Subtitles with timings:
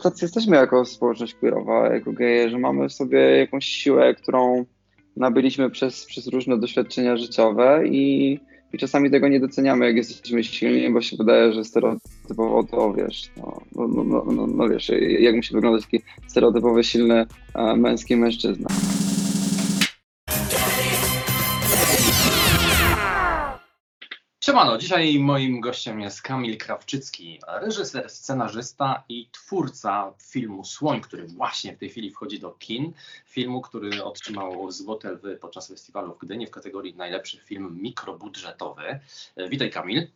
[0.00, 4.64] tacy jesteśmy jako społeczność queerowa, jako geje, że mamy w sobie jakąś siłę, którą
[5.16, 8.32] nabyliśmy przez, przez różne doświadczenia życiowe i,
[8.72, 13.30] i czasami tego nie doceniamy, jak jesteśmy silni, bo się wydaje, że stereotypowo to wiesz,
[13.36, 18.68] no, no, no, no, no wiesz, jak musi wyglądać taki stereotypowy, silny e, męski mężczyzna.
[24.48, 31.76] Siemano, dzisiaj moim gościem jest Kamil Krawczycki, reżyser, scenarzysta i twórca filmu Słoń, który właśnie
[31.76, 32.92] w tej chwili wchodzi do kin.
[33.26, 39.00] Filmu, który otrzymał Złote Lwy podczas festiwalu w Gdyni w kategorii najlepszy film mikrobudżetowy.
[39.48, 40.08] Witaj Kamil.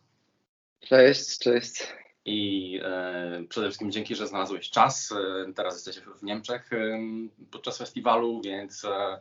[0.79, 1.87] Cześć, cześć.
[2.25, 5.11] I e, przede wszystkim dzięki, że znalazłeś czas.
[5.11, 6.99] E, teraz jesteś w Niemczech e,
[7.51, 9.19] podczas festiwalu, więc e, e,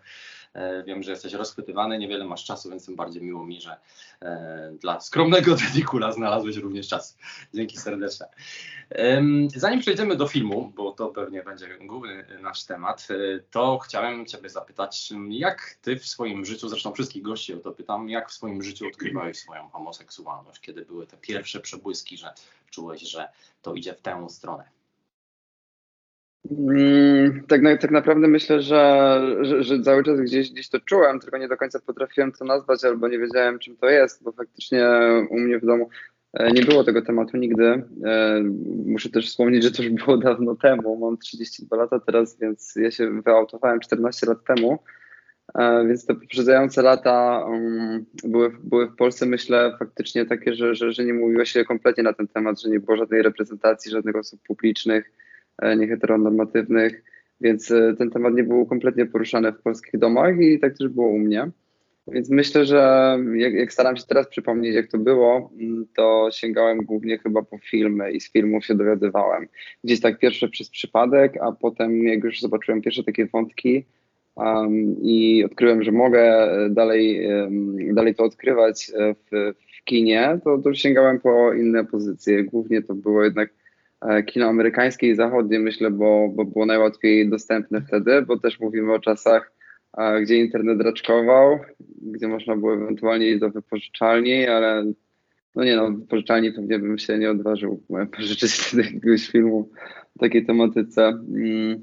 [0.87, 3.77] wiem, że jesteś rozchwytywany, niewiele masz czasu, więc tym bardziej miło mi, że
[4.21, 7.19] e, dla skromnego Dedikula znalazłeś również czas.
[7.55, 8.29] Dzięki serdeczne.
[8.91, 14.27] Em, Zanim przejdziemy do filmu, bo to pewnie będzie główny nasz temat, e, to chciałem
[14.27, 18.33] Ciebie zapytać, jak Ty w swoim życiu, zresztą wszystkich gości o to pytam, jak w
[18.33, 20.61] swoim życiu odkrywałeś swoją homoseksualność?
[20.61, 22.35] Kiedy były te pierwsze przebłyski, że
[22.71, 23.29] czułeś, że
[23.63, 24.82] to idzie w tę stronę?
[26.59, 31.39] Mm, tak, tak naprawdę myślę, że, że, że cały czas gdzieś, gdzieś to czułem, tylko
[31.39, 34.89] nie do końca potrafiłem to nazwać albo nie wiedziałem, czym to jest, bo faktycznie
[35.31, 35.89] u mnie w domu
[36.33, 37.65] e, nie było tego tematu nigdy.
[38.05, 38.43] E,
[38.87, 40.97] Muszę też wspomnieć, że to już było dawno temu.
[40.97, 44.79] Mam 32 lata teraz, więc ja się wyautowałem 14 lat temu.
[45.55, 50.93] E, Więc te poprzedzające lata um, były, były w Polsce, myślę, faktycznie takie, że, że,
[50.93, 54.41] że nie mówiło się kompletnie na ten temat, że nie było żadnej reprezentacji, żadnych osób
[54.47, 55.22] publicznych,
[55.77, 57.05] nieheteronormatywnych,
[57.41, 61.09] więc e, ten temat nie był kompletnie poruszany w polskich domach i tak też było
[61.09, 61.51] u mnie.
[62.09, 66.79] Więc myślę, że jak, jak staram się teraz przypomnieć, jak to było, mm, to sięgałem
[66.79, 69.47] głównie chyba po filmy i z filmów się dowiadywałem.
[69.85, 73.85] Gdzieś tak pierwsze przez przypadek, a potem jak już zobaczyłem pierwsze takie wątki,
[74.37, 80.39] Um, I odkryłem, że mogę e, dalej, um, dalej to odkrywać e, w, w kinie,
[80.45, 82.45] to, to sięgałem po inne pozycje.
[82.45, 83.53] Głównie to było jednak e,
[84.27, 88.99] kino amerykańskie i zachodnie, myślę, bo, bo było najłatwiej dostępne wtedy, bo też mówimy o
[88.99, 89.53] czasach,
[90.23, 91.59] gdzie internet raczkował,
[92.03, 94.85] gdzie można było ewentualnie iść do wypożyczalni, ale
[95.55, 97.83] no nie no, wypożyczalni pewnie bym się nie odważył
[98.17, 99.71] pożyczyć wtedy jakiegoś filmu
[100.17, 101.09] o takiej tematyce.
[101.09, 101.83] Mm.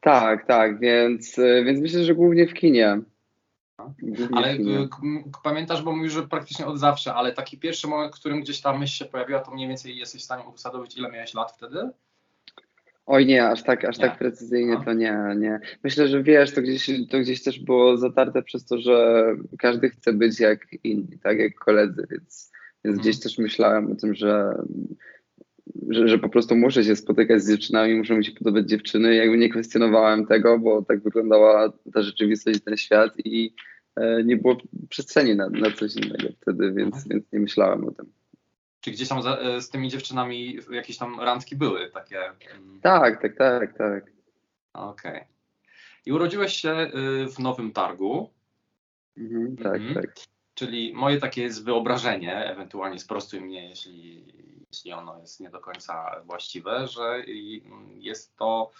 [0.00, 3.00] Tak, tak, więc, y, więc myślę, że głównie w kinie.
[4.32, 4.58] Ale
[5.44, 8.78] pamiętasz, bo mówisz, że praktycznie od zawsze, ale taki pierwszy moment, w którym gdzieś ta
[8.78, 11.90] myśl się pojawiła, to mniej więcej jesteś w stanie usadowić, ile miałeś lat wtedy?
[13.06, 14.04] Oj nie, aż tak, aż Nie.
[14.04, 14.84] tak precyzyjnie No.
[14.84, 15.60] to nie, nie.
[15.84, 19.24] Myślę, że wiesz, to gdzieś, to gdzieś też było zatarte przez to, że
[19.58, 22.52] każdy chce być jak inni, tak jak koledzy, więc,
[22.84, 22.98] więc Mhm.
[22.98, 24.54] gdzieś też myślałem o tym, że,
[25.88, 29.14] że, że po prostu muszę się spotykać z dziewczynami, muszą mi się podobać dziewczyny.
[29.14, 33.54] Jakby nie kwestionowałem tego, bo tak wyglądała ta rzeczywistość, ten świat i
[33.96, 34.56] e, nie było
[34.88, 38.06] przestrzeni na, na coś innego wtedy, więc, więc nie myślałem o tym.
[38.80, 42.18] Czy gdzieś tam za, y, z tymi dziewczynami jakieś tam randki były takie?
[42.20, 44.04] mm, Tak, tak, tak, tak.
[44.72, 45.20] Okej.
[46.06, 48.30] I urodziłeś się y, w Nowym Targu,
[49.16, 49.94] Mhm, tak, Mhm.
[49.94, 50.14] tak.
[50.54, 54.24] Czyli moje takie jest wyobrażenie, ewentualnie sprostuj mnie, jeśli,
[54.72, 57.60] jeśli ono jest nie do końca właściwe, że y,
[57.98, 58.70] jest to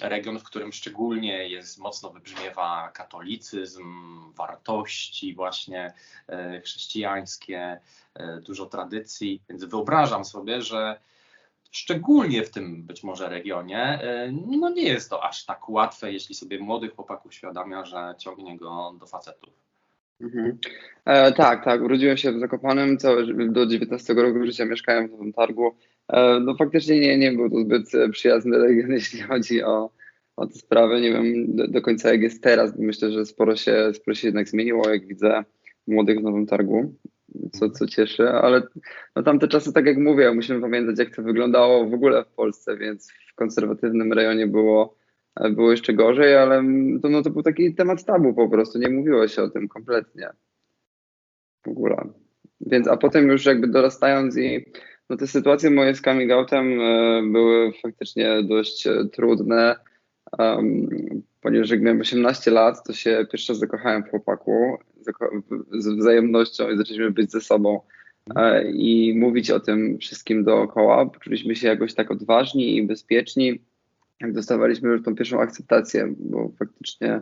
[0.00, 3.84] region, w którym szczególnie jest mocno wybrzmiewa katolicyzm,
[4.32, 5.92] wartości właśnie
[6.28, 7.80] e, chrześcijańskie,
[8.14, 11.00] e, dużo tradycji, więc wyobrażam sobie, że
[11.70, 16.34] szczególnie w tym być może regionie, e, no nie jest to aż tak łatwe, jeśli
[16.34, 19.54] sobie młody chłopak uświadamia, że ciągnie go do facetów.
[20.20, 20.58] Mhm.
[21.04, 21.82] E, tak, tak.
[21.82, 25.74] Urodziłem się w Zakopanem, całe, do 19 roku życia mieszkałem w Nowym Targu.
[26.08, 29.90] E, no faktycznie nie, nie był to zbyt przyjazny region, jeśli chodzi o,
[30.36, 31.00] o te sprawy.
[31.00, 32.78] Nie wiem do, do końca jak jest teraz.
[32.78, 35.44] Myślę, że sporo się, sporo się jednak zmieniło, jak widzę
[35.86, 36.94] młodych w Nowym Targu,
[37.52, 38.62] co, co cieszy, ale
[39.16, 42.76] no tamte czasy, tak jak mówię, musimy pamiętać, jak to wyglądało w ogóle w Polsce,
[42.76, 44.96] więc w konserwatywnym rejonie było,
[45.50, 46.64] było jeszcze gorzej, ale
[47.02, 50.30] to, no, to był taki temat tabu po prostu, nie mówiło się o tym kompletnie
[51.64, 51.96] w ogóle.
[52.60, 54.64] Więc, a potem już jakby dorastając i
[55.10, 59.76] no te sytuacje moje z coming outem e, były faktycznie dość e, trudne,
[60.38, 60.88] um,
[61.40, 64.78] ponieważ jak miałem 18 lat, to się pierwszy raz zakochałem w chłopaku
[65.72, 67.80] z wzajemnością i zaczęliśmy być ze sobą
[68.36, 71.06] e, i mówić o tym wszystkim dookoła.
[71.06, 73.60] Poczuliśmy się jakoś tak odważni i bezpieczni,
[74.20, 77.20] jak dostawaliśmy już tą pierwszą akceptację, bo faktycznie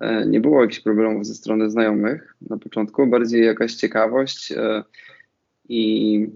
[0.00, 4.82] e, nie było jakichś problemów ze strony znajomych na początku, bardziej jakaś ciekawość e,
[5.68, 6.26] i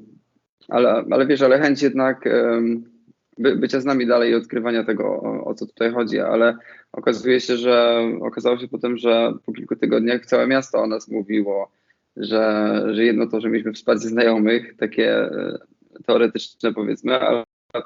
[0.69, 2.29] ale, ale wiesz, ale chęć jednak
[3.39, 6.57] by, bycia z nami dalej i odkrywania tego, o, o, co tutaj chodzi, ale
[6.93, 11.73] okazuje się, że okazało się potem, że po kilku tygodniach całe miasto o nas mówiło,
[12.17, 15.59] że, że jedno to, że mieliśmy wsparcie znajomych, takie e,
[16.07, 17.45] teoretyczne powiedzmy, ale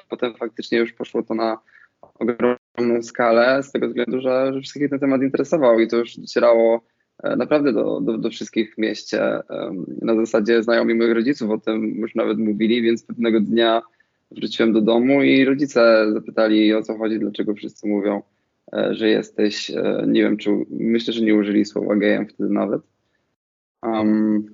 [0.09, 1.59] potem faktycznie już poszło to na
[2.15, 6.85] ogromną skalę z tego względu, że, że wszystkich ten temat interesował i to już docierało
[7.23, 9.41] e, naprawdę do, do, do wszystkich w mieście.
[10.03, 13.83] Na zasadzie znajomi moich rodziców o tym już nawet mówili, więc pewnego dnia
[14.37, 18.23] wróciłem do domu i rodzice zapytali o co chodzi, dlaczego wszyscy mówią,
[18.73, 19.73] e, że jesteś,
[20.07, 22.83] nie wiem, czy myślę, że nie użyli słowa gejem wtedy nawet.
[23.83, 24.47] Um,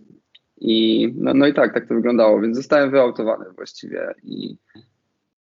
[0.61, 4.15] I no, no, i tak, tak to wyglądało, więc zostałem wyautowany właściwie.
[4.25, 4.57] I,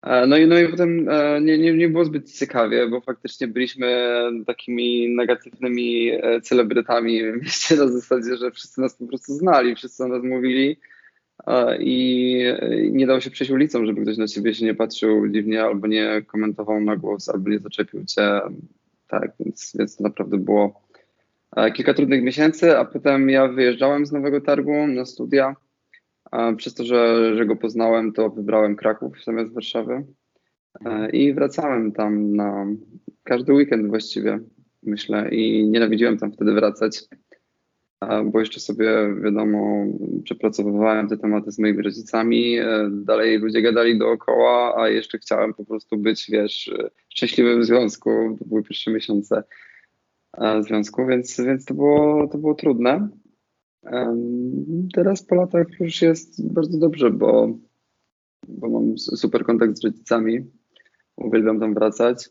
[0.02, 3.48] e, no, i, no i potem e, nie, nie, nie było zbyt ciekawie, bo faktycznie
[3.48, 4.14] byliśmy
[4.48, 10.04] takimi negatywnymi e, celebrytami w mieście na zasadzie, że wszyscy nas po prostu znali, wszyscy
[10.04, 10.78] o nas mówili
[11.80, 12.44] i
[12.92, 16.22] nie dało się przejść ulicą, żeby ktoś na ciebie się nie patrzył dziwnie albo nie
[16.28, 18.42] komentował na głos, albo nie zaczepił cię.
[19.08, 20.84] Tak, więc, więc to naprawdę było
[21.56, 25.56] E, kilka trudnych miesięcy, a potem ja wyjeżdżałem z Nowego Targu na studia.
[26.58, 30.06] Przez to, że, że go poznałem, to wybrałem Kraków zamiast Warszawy
[30.86, 32.66] e, i wracałem tam na
[33.24, 34.40] każdy weekend właściwie,
[34.84, 37.02] myślę, i nienawidziłem tam wtedy wracać,
[38.26, 39.86] bo jeszcze sobie, wiadomo,
[40.24, 45.66] przepracowywałem te tematy z moimi rodzicami, e, dalej ludzie gadali dookoła, a jeszcze chciałem po
[45.66, 46.74] prostu być, wiesz,
[47.10, 49.44] szczęśliwym w związku, to były pierwsze miesiące
[50.62, 53.10] związku, więc, więc to, było, to było trudne.
[54.94, 57.58] Teraz po latach już jest bardzo dobrze, bo,
[58.48, 60.46] bo mam super kontakt z rodzicami.
[61.16, 62.30] Uwielbiam tam wracać,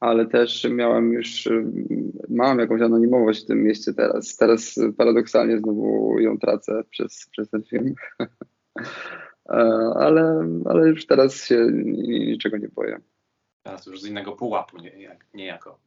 [0.00, 1.48] ale też miałem już,
[2.28, 4.36] mam jakąś anonimowość w tym mieście teraz.
[4.36, 7.94] Teraz paradoksalnie znowu ją tracę przez, przez ten film.
[9.94, 11.66] ale, ale już teraz się
[12.08, 13.00] niczego nie boję.
[13.62, 15.78] Teraz już z innego pułapu, nie, niejako.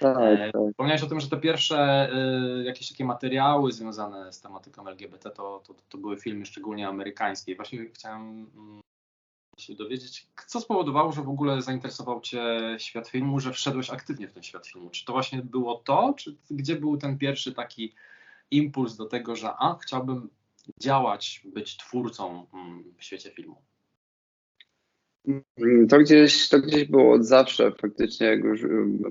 [0.00, 0.62] Tak, e, tak.
[0.70, 2.08] Wspomniałeś o tym, że te pierwsze
[2.60, 7.52] y, jakieś takie materiały związane z tematyką LGBT to, to, to były filmy szczególnie amerykańskie.
[7.52, 8.22] I właśnie chciałem
[8.56, 8.80] mm,
[9.56, 12.44] się dowiedzieć, co spowodowało, że w ogóle zainteresował Cię
[12.78, 14.90] świat filmu, że wszedłeś aktywnie w ten świat filmu.
[14.90, 17.94] Czy to właśnie było to, czy gdzie był ten pierwszy taki
[18.50, 20.28] impuls do tego, że a, chciałbym
[20.80, 23.56] działać, być twórcą mm, w świecie filmu?
[25.26, 27.72] Mm, to gdzieś, to gdzieś było od zawsze.
[27.72, 28.60] Faktycznie, jak już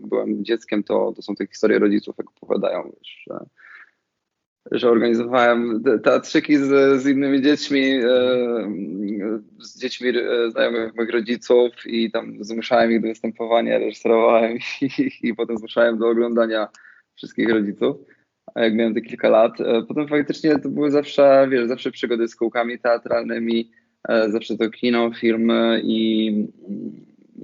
[0.02, 3.46] byłem dzieckiem, to, to są te historie rodziców, jak opowiadają, wiesz, że,
[4.72, 8.10] że organizowałem teatrzyki z, z innymi dziećmi, e,
[9.60, 15.36] z dziećmi e, znajomych moich rodziców i tam zmuszałem ich do występowania, reżyserowałem ich i
[15.36, 16.68] potem zmuszałem do oglądania
[17.16, 17.98] wszystkich rodziców
[18.56, 19.62] jak miałem te kilka lat.
[19.62, 23.72] E, potem faktycznie to były zawsze, wiesz, zawsze przygody z kółkami teatralnymi,
[24.28, 26.32] zawsze to kino, filmy i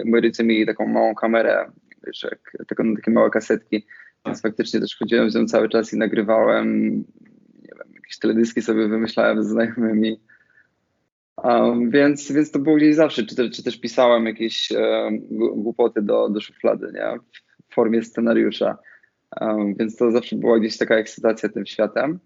[0.06, 1.72] moi rodzice mieli taką małą kamerę,
[2.08, 3.86] wiesz, jak, taką, takie małe kasetki,
[4.26, 6.92] więc faktycznie też chodziłem z nią cały czas i nagrywałem,
[7.56, 10.20] nie wiem, jakieś teledyski sobie wymyślałem z znajomymi.
[11.44, 15.20] Um, więc, więc to było gdzieś zawsze, czy, czy też pisałem jakieś um,
[15.64, 17.20] głupoty do, do szuflady, nie?
[17.70, 18.78] w formie scenariusza.
[19.42, 22.20] Um, więc to zawsze była gdzieś taka ekscytacja tym światem.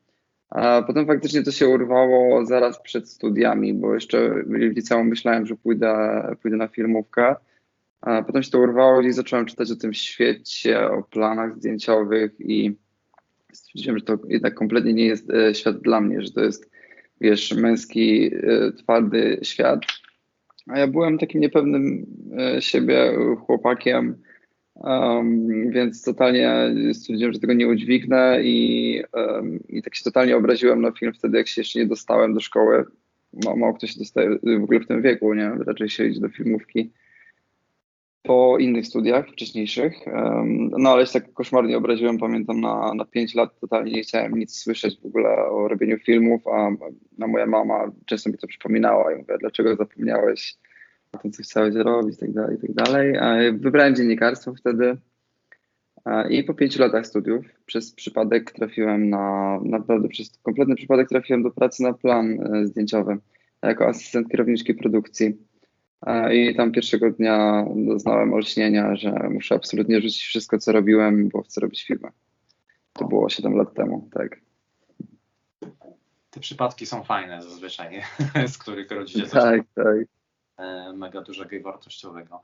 [0.50, 5.56] A potem faktycznie to się urwało zaraz przed studiami, bo jeszcze w liceum myślałem, że
[5.56, 7.36] pójdę, pójdę na filmówkę.
[8.28, 12.76] Potem się to urwało i zacząłem czytać o tym świecie, o planach zdjęciowych i
[13.54, 16.71] stwierdziłem, że to jednak kompletnie nie jest e, świat dla mnie, że to jest,
[17.21, 19.80] wiesz, męski, e, twardy świat.
[20.68, 22.06] A ja byłem takim niepewnym
[22.38, 23.14] e, siebie
[23.45, 24.16] chłopakiem,
[24.76, 30.81] Um, więc totalnie stwierdziłem, że tego nie udźwignę i, um, i tak się totalnie obraziłem
[30.81, 32.85] na film wtedy, jak się jeszcze nie dostałem do szkoły.
[33.44, 35.52] Mało, mało kto się dostaje w ogóle w tym wieku, nie?
[35.68, 36.92] Raczej się idzie do filmówki
[38.26, 39.94] po innych studiach wcześniejszych.
[40.78, 44.56] No ale się tak koszmarnie obraziłem, pamiętam na, na 5 lat totalnie nie chciałem nic
[44.56, 46.70] słyszeć w ogóle o robieniu filmów, a,
[47.22, 50.56] a moja mama często mi to przypominała i mówiła, dlaczego zapomniałeś
[51.12, 53.14] o tym, co chciałeś robić, tak dalej, tak dalej.
[53.60, 54.98] Wybrałem dziennikarstwo wtedy
[56.30, 61.52] i po pięciu latach studiów przez przypadek trafiłem na, naprawdę przez kompletny przypadek trafiłem do
[61.52, 63.18] pracy na plan e, zdjęciowy
[63.64, 65.38] jako asystent kierowniczki produkcji.
[66.33, 71.61] I tam pierwszego dnia doznałem olśnienia, że muszę absolutnie rzucić wszystko, co robiłem, bo chcę
[71.61, 72.09] robić filmy.
[72.94, 74.40] To było 7 lat temu, tak.
[76.30, 78.02] Te przypadki są fajne zazwyczaj,
[78.54, 79.97] z których rodzi się Tak, tak.
[80.57, 82.44] E, mega dużego i wartościowego.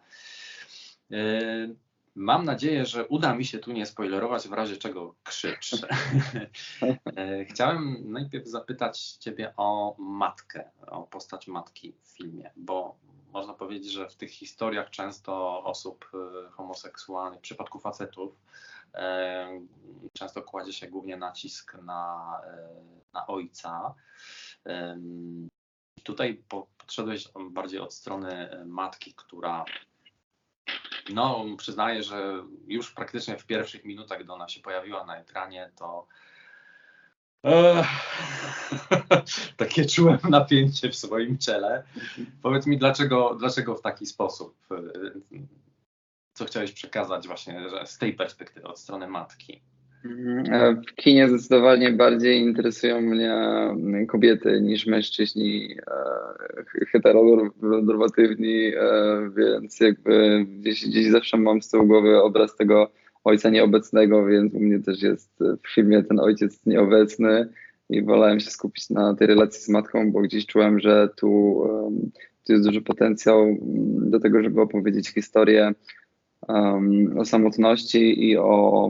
[1.12, 1.68] E,
[2.16, 5.72] Mam nadzieję, że uda mi się tu nie spoilerować, w razie czego krzycz.
[7.18, 12.98] E, chciałem najpierw zapytać Ciebie o matkę, o postać matki w filmie, bo
[13.34, 18.36] można powiedzieć, że w tych historiach często osób e, homoseksualnych, w przypadku facetów,
[18.94, 19.62] e,
[20.14, 22.42] często kładzie się głównie nacisk na,
[23.14, 23.96] na ojca.
[26.04, 26.44] Tutaj
[26.78, 29.66] podszedłeś bardziej od strony matki, która
[31.14, 36.08] no, przyznaję, że już praktycznie w pierwszych minutach, gdy ona się pojawiła na ekranie, to
[39.58, 41.84] takie czułem napięcie w swoim ciele.
[42.42, 44.56] Powiedz mi, dlaczego, dlaczego w taki sposób?
[46.34, 49.62] Co chciałeś przekazać właśnie z tej perspektywy, od strony matki?
[50.88, 53.36] W kinie zdecydowanie bardziej interesują mnie
[54.08, 55.78] kobiety niż mężczyźni
[56.78, 58.74] e, heteronormatywni, e,
[59.38, 62.92] więc jakby gdzieś, gdzieś zawsze mam z tyłu głowy obraz tego
[63.24, 67.50] ojca nieobecnego, więc u mnie też jest w filmie ten ojciec nieobecny
[67.90, 71.62] i wolałem się skupić na tej relacji z matką, bo gdzieś czułem, że tu,
[72.46, 73.58] tu jest duży potencjał
[74.12, 75.74] do tego, żeby opowiedzieć historię
[76.48, 78.90] um, o samotności i o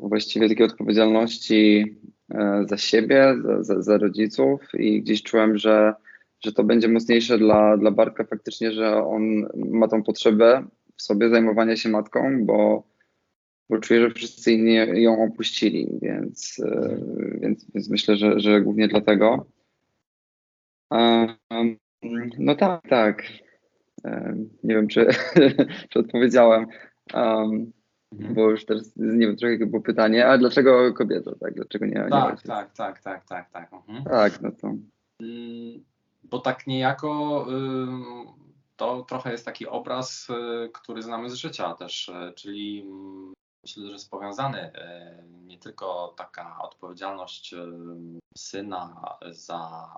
[0.00, 1.96] właściwie takiej odpowiedzialności
[2.34, 4.60] e, za siebie, za, za, za, rodziców.
[4.74, 5.94] I gdzieś czułem, że,
[6.44, 9.22] że to będzie mocniejsze dla, dla Bartka faktycznie, że on
[9.56, 10.64] ma tą potrzebę
[10.96, 12.82] w sobie zajmowania się matką, bo,
[13.70, 16.98] bo czuję, że wszyscy inni ją opuścili, więc, e,
[17.40, 19.46] więc, więc myślę, że, że głównie dlatego.
[22.38, 23.22] No tak, tak.
[24.04, 24.34] E,
[24.64, 25.06] nie wiem, czy,
[25.90, 26.66] czy odpowiedziałem.
[28.12, 28.34] Mhm.
[28.34, 31.54] Bo już teraz nie wiem, trochę było pytanie, a dlaczego kobieta, tak?
[31.54, 33.72] Dlaczego nie, nie tak, tak, tak, tak, tak, tak.
[33.72, 34.04] Mhm.
[34.04, 34.74] Tak, no to.
[35.20, 35.84] Mm,
[36.24, 37.46] bo tak niejako
[38.78, 43.86] to trochę jest taki obraz, y, który znamy z życia też, y, czyli mm, myślę,
[43.86, 47.54] że jest powiązany y, nie tylko taka odpowiedzialność
[48.38, 49.90] syna za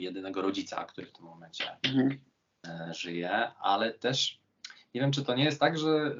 [0.00, 2.20] jedynego rodzica, który w tym momencie mhm.
[2.94, 4.40] żyje, ale też
[4.94, 6.16] nie wiem, czy to nie jest tak, że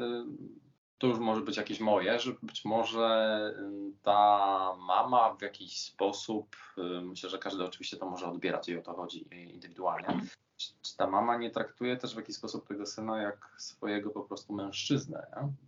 [0.98, 3.54] to już może być jakieś moje, że być może
[4.02, 6.56] ta mama w jakiś sposób,
[7.02, 10.20] myślę, że każdy oczywiście to może odbierać i o to chodzi indywidualnie,
[10.56, 14.22] czy, czy ta mama nie traktuje też w jakiś sposób tego syna jak swojego po
[14.22, 15.67] prostu mężczyznę, nie?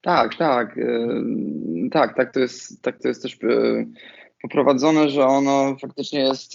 [0.00, 0.76] Tak, tak,
[1.92, 3.38] tak, tak to jest, tak to jest też
[4.42, 6.52] poprowadzone, że ono faktycznie jest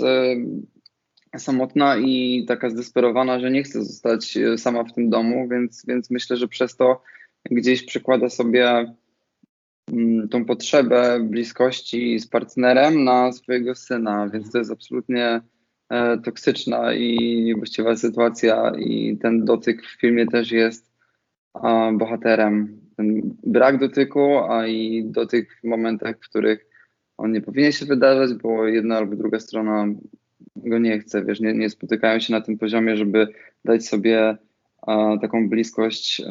[1.37, 6.37] samotna i taka zdesperowana, że nie chce zostać sama w tym domu, więc, więc myślę,
[6.37, 7.01] że przez to
[7.51, 8.93] gdzieś przykłada sobie
[9.91, 15.41] mm, tą potrzebę bliskości z partnerem na swojego syna, więc to jest absolutnie
[15.89, 20.93] e, toksyczna i niewłaściwa sytuacja i ten dotyk w filmie też jest
[21.93, 22.82] bohaterem.
[22.97, 26.65] Ten brak dotyku, a i dotyk w momentach, w których
[27.17, 29.87] on nie powinien się wydarzać, bo jedna albo druga strona
[30.55, 33.27] go nie chce, wiesz, nie, nie spotykają się na tym poziomie, żeby
[33.65, 34.37] dać sobie
[34.87, 36.21] a taką bliskość,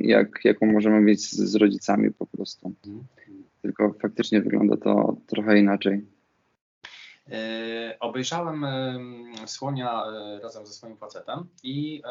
[0.00, 2.72] jak, jaką możemy mieć z, z rodzicami po prostu.
[3.62, 6.06] Tylko faktycznie wygląda to trochę inaczej.
[7.32, 8.66] E, obejrzałem
[9.46, 12.02] Słonia e, razem ze swoim facetem i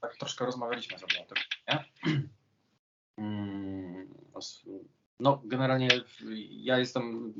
[0.00, 1.38] tak troszkę rozmawialiśmy sobie o tym.
[1.68, 1.84] Nie?
[3.16, 4.14] Mm,
[5.20, 5.88] no, generalnie
[6.50, 7.34] ja jestem,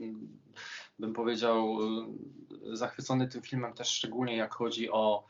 [0.98, 1.78] bym powiedział,
[2.72, 5.26] zachwycony tym filmem też szczególnie jak chodzi o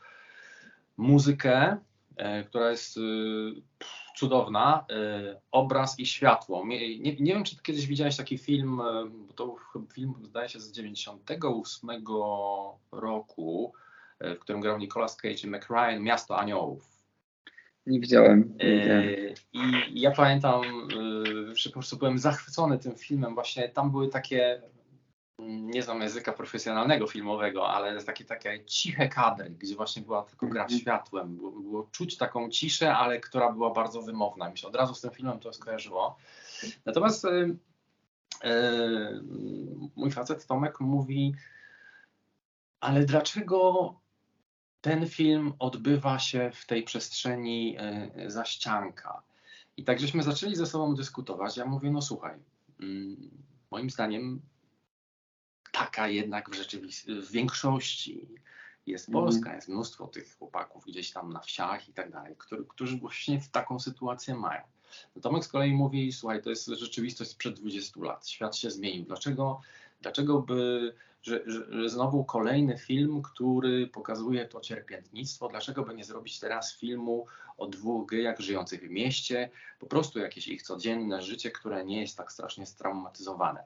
[0.97, 1.77] muzykę,
[2.15, 3.01] E, która jest y,
[4.15, 6.65] cudowna, e, obraz i światło.
[6.67, 9.55] Nie, nie, wiem, czy kiedyś widziałeś taki film, e, bo to
[9.93, 11.89] film, zdaje się, z 98
[12.91, 13.73] roku,
[14.19, 16.94] w którym grał Nicolas Cage i Mac Ryan, Miasto Aniołów.
[17.85, 18.57] Nie widziałem.
[18.63, 19.15] Nie widziałem.
[19.89, 20.61] I ja pamiętam,
[21.53, 23.33] że po prostu byłem zachwycony tym filmem.
[23.35, 24.61] Właśnie tam były takie
[25.39, 30.63] nie znam języka profesjonalnego filmowego, ale takie, takie ciche kadry, gdzie właśnie była tylko gra
[30.63, 30.79] mhm.
[30.79, 31.35] światłem.
[31.35, 34.49] Było, było, czuć taką ciszę, ale która była bardzo wymowna.
[34.49, 36.17] Mi się od razu z tym filmem to skojarzyło.
[36.85, 37.57] Natomiast yy,
[38.43, 39.23] yy,
[39.95, 41.35] mój facet Tomek mówi,
[42.79, 43.93] ale dlaczego
[44.85, 47.73] ten film odbywa się w tej przestrzeni
[48.15, 49.21] yy, zaścianka?
[49.77, 51.57] I tak żeśmy zaczęli ze sobą dyskutować.
[51.57, 52.35] Ja mówię, no słuchaj,
[52.79, 53.29] mm,
[53.71, 54.41] moim zdaniem
[55.71, 58.27] taka jednak w rzeczywistości, w większości
[58.87, 59.25] jest mhm.
[59.25, 59.55] Polska, mm.
[59.55, 63.49] jest mnóstwo tych chłopaków gdzieś tam na wsiach i tak dalej, którzy, którzy właśnie w
[63.49, 64.61] taką sytuację mają.
[65.15, 69.05] No Tomek z kolei mówi, słuchaj, to jest rzeczywistość sprzed 20 lat, świat się zmienił.
[69.05, 69.61] Dlaczego,
[70.01, 70.93] dlaczego by
[71.25, 75.47] że, że, że znowu kolejny film, który pokazuje to cierpiętnictwo.
[75.47, 77.25] Dlaczego by nie zrobić teraz filmu
[77.57, 82.17] o dwóch gejach żyjących w mieście, po prostu jakieś ich codzienne życie, które nie jest
[82.17, 83.63] tak strasznie straumatyzowane.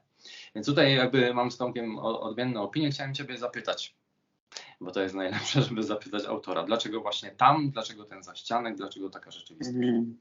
[0.55, 2.91] Więc tutaj jakby mam z Tomkiem odmienne opinie.
[2.91, 3.95] Chciałem Ciebie zapytać,
[4.81, 9.31] bo to jest najlepsze, żeby zapytać autora, dlaczego właśnie tam, dlaczego ten zaścianek, dlaczego taka
[9.31, 9.77] rzeczywistość.
[9.77, 10.17] Mm.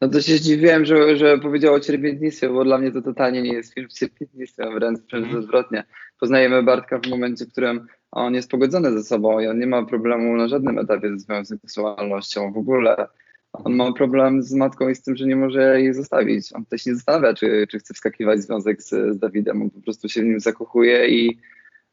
[0.00, 3.52] No to się zdziwiłem, że, że powiedział o cierpiętnictwie, bo dla mnie to totalnie nie
[3.52, 5.84] jest film z cierpiętnictwem, wręcz, wręcz mm.
[6.24, 9.86] Poznajemy Bartka w momencie, w którym on jest pogodzony ze sobą i on nie ma
[9.86, 13.06] problemu na żadnym etapie ze swoją seksualnością w ogóle.
[13.52, 16.52] On ma problem z matką i z tym, że nie może jej zostawić.
[16.52, 19.62] On też nie zastanawia, czy, czy chce wskakiwać w związek z, z Dawidem.
[19.62, 21.38] On po prostu się w nim zakochuje i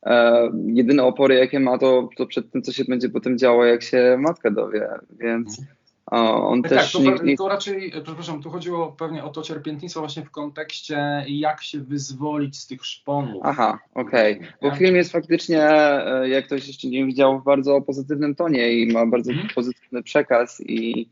[0.06, 3.84] e, jedyne opory, jakie ma, to, to przed tym, co się będzie potem działo, jak
[3.84, 4.88] się matka dowie.
[5.20, 5.76] Więc mhm.
[6.12, 7.38] On tak, też tak, to, nie...
[7.38, 12.60] to raczej, przepraszam, tu chodziło pewnie o to cierpiętnictwo właśnie w kontekście jak się wyzwolić
[12.60, 13.42] z tych szponów.
[13.46, 14.54] Aha, okej, okay.
[14.62, 18.94] bo film jest faktycznie, e, jak ktoś jeszcze nie widział, w bardzo pozytywnym tonie i
[18.94, 19.50] ma bardzo hmm.
[19.56, 21.10] pozytywny przekaz i,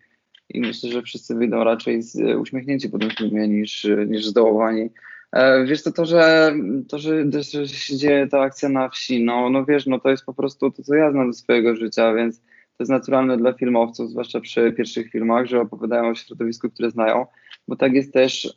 [0.50, 4.90] i myślę, że wszyscy wyjdą raczej z, uśmiechnięci po tym filmie niż, niż zdołowani.
[5.32, 6.54] E, wiesz to, to, że,
[6.90, 10.26] to że, że się dzieje ta akcja na wsi, no, no wiesz, no to jest
[10.26, 12.42] po prostu to, co ja znam ze swojego życia, więc
[12.80, 17.26] to jest naturalne dla filmowców, zwłaszcza przy pierwszych filmach, że opowiadają o środowisku, które znają,
[17.68, 18.54] bo tak jest też,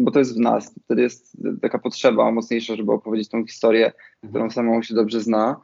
[0.00, 0.74] bo to jest w nas.
[0.84, 4.30] Wtedy jest taka potrzeba mocniejsza, żeby opowiedzieć tą historię, mhm.
[4.30, 5.60] którą samą się dobrze zna.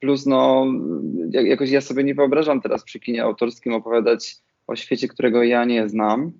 [0.00, 0.66] Plus, no,
[1.30, 4.36] jakoś ja sobie nie wyobrażam teraz przy kinie autorskim opowiadać
[4.66, 6.32] o świecie, którego ja nie znam.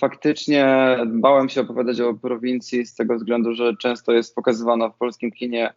[0.00, 5.32] Faktycznie bałem się opowiadać o prowincji z tego względu, że często jest pokazywana w polskim
[5.32, 5.72] kinie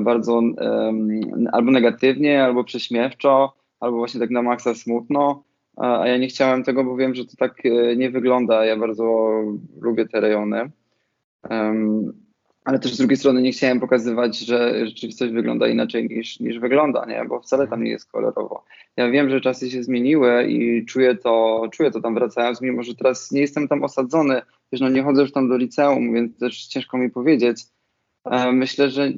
[0.00, 1.20] bardzo um,
[1.52, 5.44] albo negatywnie, albo prześmiewczo, albo właśnie tak na maksa smutno.
[5.76, 8.64] A ja nie chciałem tego, bo wiem, że to tak e, nie wygląda.
[8.64, 9.30] Ja bardzo
[9.80, 10.70] lubię te rejony.
[12.64, 17.04] Ale też z drugiej strony nie chciałem pokazywać, że rzeczywistość wygląda inaczej niż, niż wygląda,
[17.04, 17.24] nie?
[17.28, 18.64] bo wcale tam nie jest kolorowo.
[18.96, 22.94] Ja wiem, że czasy się zmieniły i czuję to, czuję to tam wracając, mimo że
[22.94, 26.66] teraz nie jestem tam osadzony, wiesz, no nie chodzę już tam do liceum, więc też
[26.66, 27.62] ciężko mi powiedzieć.
[28.24, 29.12] E, myślę, że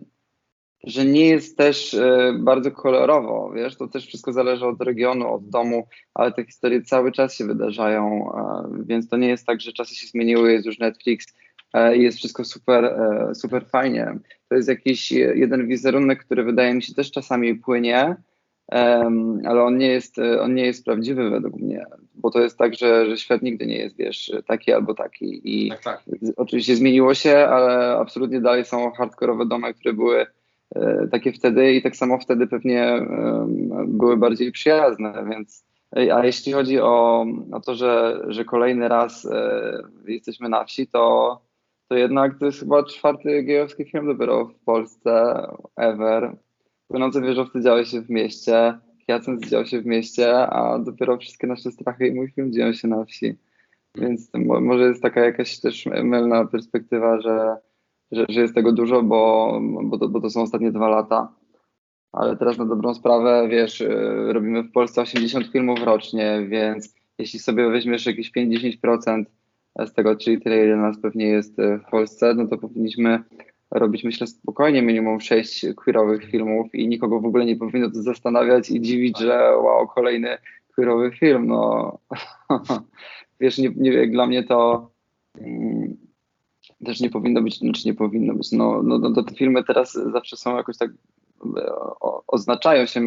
[0.86, 5.48] że nie jest też e, bardzo kolorowo, wiesz, to też wszystko zależy od regionu, od
[5.48, 9.72] domu, ale te historie cały czas się wydarzają, e, więc to nie jest tak, że
[9.72, 11.26] czasy się zmieniły, jest już Netflix
[11.72, 12.98] e, i jest wszystko super,
[13.34, 14.18] super fajnie.
[14.48, 18.16] To jest jakiś jeden wizerunek, który wydaje mi się też czasami płynie,
[19.44, 23.06] ale on nie jest, on nie jest prawdziwy według mnie, bo to jest tak, że,
[23.06, 26.02] że świat nigdy nie jest, wiesz, taki albo taki i tak, tak.
[26.36, 30.26] oczywiście zmieniło się, ale absolutnie dalej są hardkorowe domy, które były
[31.10, 33.06] takie wtedy i tak samo wtedy pewnie
[33.86, 35.64] były bardziej przyjazne, więc
[36.12, 41.40] a jeśli chodzi o, o to, że, że kolejny raz e, jesteśmy na wsi, to,
[41.88, 46.36] to jednak to jest chyba czwarty gejowski film dopiero w Polsce ever.
[46.88, 51.70] Płynące wieżowce działy się w mieście, Hyacynt dział się w mieście, a dopiero wszystkie nasze
[51.70, 53.34] strachy i mój film dzieją się na wsi.
[53.94, 57.56] Więc może jest taka jakaś też mylna perspektywa, że,
[58.14, 61.32] że, że jest tego dużo, bo, bo, to, bo to są ostatnie dwa lata.
[62.12, 67.38] Ale teraz na dobrą sprawę, wiesz, y, robimy w Polsce 80 filmów rocznie, więc jeśli
[67.38, 69.24] sobie weźmiesz jakieś 50%
[69.86, 73.22] z tego, czyli tyle, ile nas pewnie jest y, w Polsce, no to powinniśmy
[73.70, 78.70] robić, myślę, spokojnie minimum 6 queerowych filmów i nikogo w ogóle nie powinno to zastanawiać
[78.70, 80.38] i dziwić, że wow, kolejny
[80.74, 81.98] queerowy film, no
[83.40, 84.90] wiesz, nie, nie, jak dla mnie to
[85.38, 85.96] mm,
[86.84, 90.36] też nie powinno być, znaczy nie powinno być, no, no, no te filmy teraz zawsze
[90.36, 90.90] są jakoś tak
[92.00, 93.06] o, oznaczają się,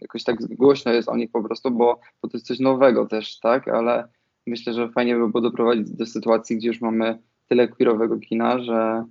[0.00, 3.38] jakoś tak głośno jest o nich po prostu, bo, bo to jest coś nowego też,
[3.40, 4.08] tak, ale
[4.46, 9.04] myślę, że fajnie by było doprowadzić do sytuacji, gdzie już mamy tyle queerowego kina, że,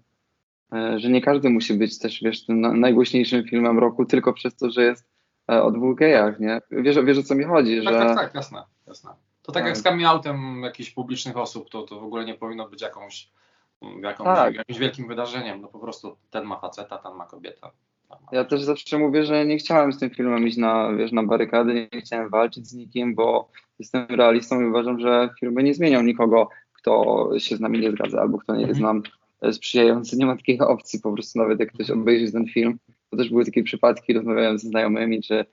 [0.73, 4.69] e, że nie każdy musi być też, wiesz, tym najgłośniejszym filmem roku tylko przez to,
[4.69, 5.09] że jest
[5.51, 6.61] e, o dwóch gejach, nie?
[6.71, 7.99] Wiesz, wiesz o co mi chodzi, tak, że...
[7.99, 9.11] Tak, tak, jasne, jasne.
[9.41, 9.65] To tak, tak.
[9.65, 13.31] jak z coming outem jakichś publicznych osób, to, to w ogóle nie powinno być jakąś
[14.01, 14.55] jakąś, tak.
[14.55, 15.61] jakimś wielkim wydarzeniem.
[15.61, 17.71] No po prostu ten ma faceta, ten ma kobieta.
[18.31, 21.89] Ja też zawsze mówię, że nie chciałem z tym filmem iść na, wiesz, na barykady,
[21.93, 26.49] nie chciałem walczyć z nikim, bo jestem realistą i uważam, że filmy nie zmienią nikogo,
[26.73, 29.01] kto się z nami nie zgadza albo kto nie jest mhm.
[29.43, 30.17] nam sprzyjający.
[30.17, 32.79] Nie ma takiej opcji po prostu, nawet jak ktoś obejrzy ten film.
[33.09, 35.45] To też były takie przypadki, rozmawiałem ze znajomymi, czy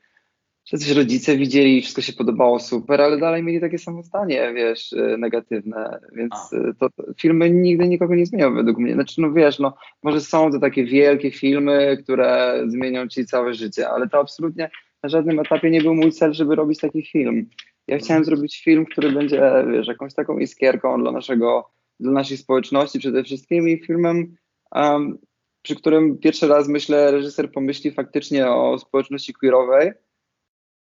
[0.64, 4.92] coś rodzice widzieli i wszystko się podobało super, ale dalej mieli takie samo zdanie, wiesz,
[4.92, 8.94] y, negatywne, więc y, to, to, filmy nigdy nikogo nie zmienią według mnie.
[8.94, 13.88] Znaczy, no wiesz, no może są to takie wielkie filmy, które zmienią ci całe życie,
[13.88, 14.70] ale to absolutnie
[15.02, 17.48] na żadnym etapie nie był mój cel, żeby robić taki film.
[17.88, 21.70] Ja chciałem zrobić film, który będzie, wiesz, jakąś taką iskierką dla naszego,
[22.00, 24.36] dla naszej społeczności przede wszystkim i filmem
[24.74, 25.18] um,
[25.62, 29.92] przy którym pierwszy raz myślę, reżyser pomyśli faktycznie o społeczności queerowej,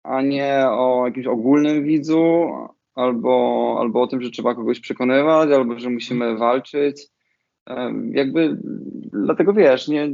[0.05, 2.51] a nie o jakimś ogólnym widzu,
[2.95, 7.07] albo, albo o tym, że trzeba kogoś przekonywać, albo że musimy walczyć.
[8.11, 8.57] Jakby
[9.13, 10.11] dlatego wiesz, nie,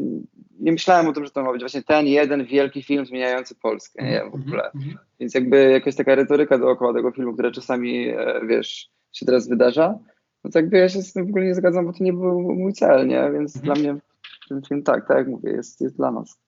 [0.61, 4.05] nie myślałem o tym, że to ma być właśnie ten jeden wielki film zmieniający Polskę,
[4.05, 4.71] nie w mhm, ogóle.
[4.75, 4.99] Mhm.
[5.21, 9.99] Więc jakby jakaś taka retoryka dookoła tego filmu, która czasami, e, wiesz, się teraz wydarza,
[10.45, 12.41] no to jakby ja się z tym w ogóle nie zgadzam, bo to nie był
[12.41, 13.31] mój cel, nie?
[13.33, 13.65] Więc mhm.
[13.65, 14.01] dla mnie
[14.49, 16.39] ten film, tak, tak jak mówię, jest, jest dla nas.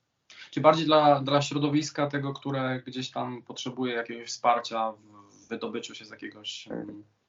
[0.53, 4.91] Czy bardziej dla, dla środowiska tego, które gdzieś tam potrzebuje jakiegoś wsparcia
[5.29, 6.67] w wydobyciu się z jakiegoś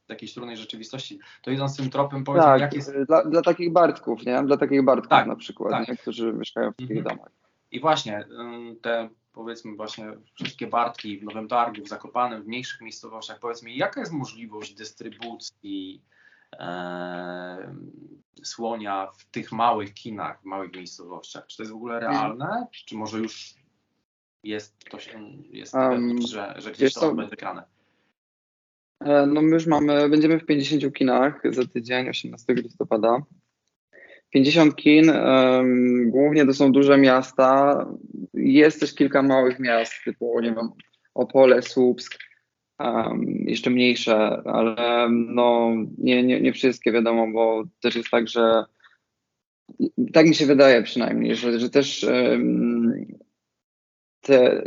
[0.07, 2.93] z jakiejś trudnej rzeczywistości, to idąc tym tropem, powiedzmy, tak, jak jest...
[3.07, 4.43] Dla, dla takich Bartków, nie?
[4.43, 5.89] Dla takich Bartków tak, na przykład, tak.
[5.89, 5.97] nie?
[5.97, 7.17] którzy mieszkają w takich mhm.
[7.17, 7.33] domach.
[7.71, 8.25] I właśnie
[8.83, 13.77] te, powiedzmy, właśnie wszystkie Bartki w Nowym Targu, w Zakopanem, w mniejszych miejscowościach, powiedz mi,
[13.77, 16.03] jaka jest możliwość dystrybucji
[18.45, 21.47] słonia w tych małych kinach, w małych miejscowościach?
[21.47, 22.67] Czy to jest w ogóle realne?
[22.87, 23.55] Czy może już
[24.45, 27.63] jest to się, jest um, że, że gdzieś to będzie wygrane?
[29.01, 33.19] E, no my już mamy, będziemy w 50 kinach za tydzień, 18 listopada.
[34.31, 37.87] 50 kin, um, głównie to są duże miasta.
[38.35, 40.71] Jest też kilka małych miast, typu, nie wiem,
[41.15, 42.19] Opole, Słupsk,
[42.79, 48.65] um, jeszcze mniejsze, ale no, nie, nie, nie wszystkie wiadomo, bo też jest tak, że
[50.13, 52.95] tak mi się wydaje przynajmniej, że, że też um,
[54.21, 54.65] te,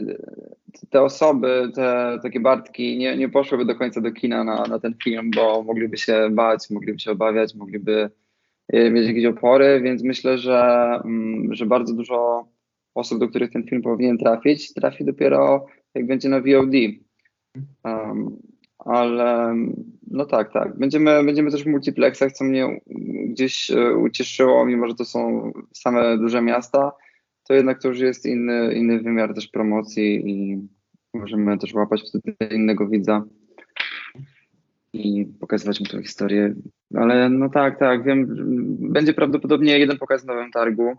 [0.90, 4.96] te osoby, te takie Bartki nie, nie poszłyby do końca do kina na, na ten
[5.04, 8.10] film, bo mogliby się bać, mogliby się obawiać, mogliby
[8.68, 10.90] e, mieć jakieś opory, więc myślę, że,
[11.50, 12.48] że bardzo dużo
[12.96, 15.66] osób, do których ten film powinien trafić, trafi dopiero
[15.96, 16.74] jak będzie na VOD.
[17.84, 18.38] Um,
[18.80, 19.56] ale
[20.12, 20.78] no tak, tak.
[20.78, 22.80] Będziemy, będziemy też w multiplexach, co mnie
[23.26, 26.92] gdzieś e, ucieszyło, mimo że to są same duże miasta
[27.48, 30.68] to jednak to już jest inny, inny wymiar też promocji i
[31.14, 33.24] możemy też łapać wtedy innego widza
[34.94, 36.56] i pokazywać mu tę historię.
[36.96, 38.28] Ale no tak, tak, wiem,
[38.80, 40.96] będzie prawdopodobnie jeden pokaz w Nowym Targu,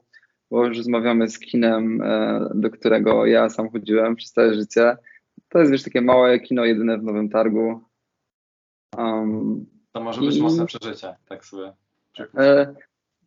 [0.51, 4.97] bo już rozmawiamy z kinem, e, do którego ja sam chodziłem przez całe życie.
[5.48, 7.81] To jest wiesz takie małe kino jedyne w Nowym Targu.
[8.96, 10.42] Um, to może być i...
[10.42, 11.72] mocne przeżycie, tak sobie.
[12.38, 12.74] E,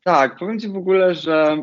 [0.03, 1.57] tak, powiem Ci w ogóle, że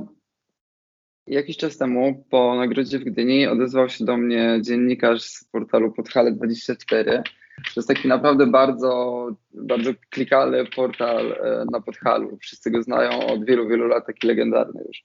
[1.28, 7.22] Jakiś czas temu po nagrodzie w Gdyni odezwał się do mnie dziennikarz z portalu Podhale24.
[7.64, 12.36] To jest taki naprawdę bardzo, bardzo klikalny portal e, na Podhalu.
[12.36, 15.04] Wszyscy go znają od wielu, wielu lat, taki legendarny już.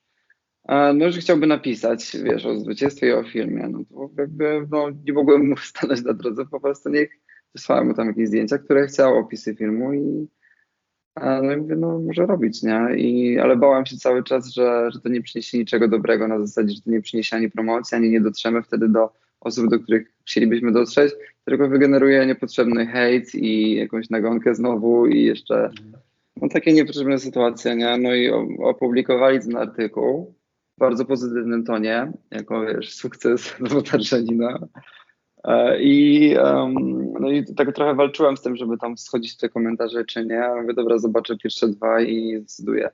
[0.70, 3.70] No, że chciałby napisać, wiesz, o zwycięstwie i o filmie.
[3.70, 7.10] No to jakby, no, nie mogłem mu stanąć na drodze, po prostu niech
[7.56, 10.28] wysłałem mu tam jakieś zdjęcia, które chciał, opisy filmu i
[11.22, 12.88] no mówię, no może robić, nie?
[12.98, 16.76] I, ale bałem się cały czas, że, że to nie przyniesie niczego dobrego na zasadzie,
[16.76, 20.72] że to nie przyniesie ani promocji, ani nie dotrzemy wtedy do osób, do których chcielibyśmy
[20.72, 21.14] dotrzeć,
[21.46, 25.72] tylko wygeneruje niepotrzebny hejt i jakąś nagonkę znowu i jeszcze
[26.42, 27.98] no takie niepotrzebne sytuacje, nie?
[27.98, 30.34] No i opublikowali ten artykuł
[30.78, 34.60] bardzo pozytywnym tonie, jako wiesz, sukces Nowotarczanina.
[35.44, 39.50] E, I, um, no i tak trochę walczyłem z tym, żeby tam schodzić w te
[39.50, 40.36] komentarze, czy nie.
[40.36, 42.90] Ja mówię, dobra, zobaczę pierwsze dwa i zdecyduję.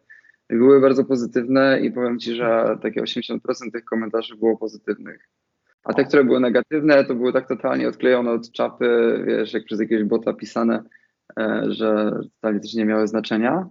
[0.49, 3.39] Były bardzo pozytywne i powiem Ci, że takie 80%
[3.71, 5.29] tych komentarzy było pozytywnych.
[5.83, 9.79] A te, które były negatywne, to były tak totalnie odklejone od czapy, wiesz, jak przez
[9.79, 10.83] jakiegoś bota pisane,
[11.39, 13.69] e, że totalnie też nie miały znaczenia.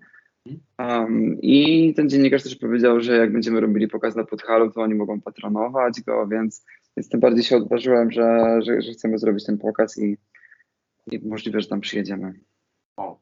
[0.78, 4.94] Um, I ten dziennikarz też powiedział, że jak będziemy robili pokaz na Podhalu, to oni
[4.94, 6.64] mogą patronować go, więc
[6.98, 10.18] więc tym bardziej się odważyłem, że, że, że chcemy zrobić ten pokaz i,
[11.06, 12.40] i możliwe, że tam przyjedziemy.
[12.96, 13.20] O,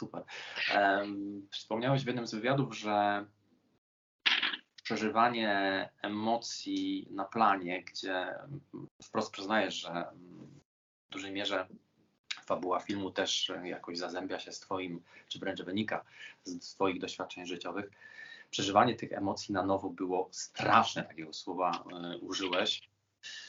[0.00, 0.22] super.
[0.74, 3.26] Um, wspomniałeś w jednym z wywiadów, że
[4.82, 8.26] przeżywanie emocji na planie, gdzie
[9.02, 10.04] wprost przyznajesz, że
[11.08, 11.66] w dużej mierze
[12.46, 16.04] fabuła filmu też jakoś zazębia się z Twoim, czy wręcz wynika
[16.44, 17.90] z Twoich doświadczeń życiowych
[18.50, 22.88] przeżywanie tych emocji na nowo było straszne, takiego słowa y, użyłeś.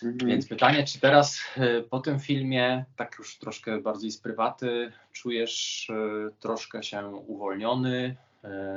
[0.04, 0.30] Mhm.
[0.32, 5.90] Więc pytanie, czy teraz y, po tym filmie, tak już troszkę bardziej z prywaty, czujesz
[5.90, 8.16] y, troszkę się uwolniony,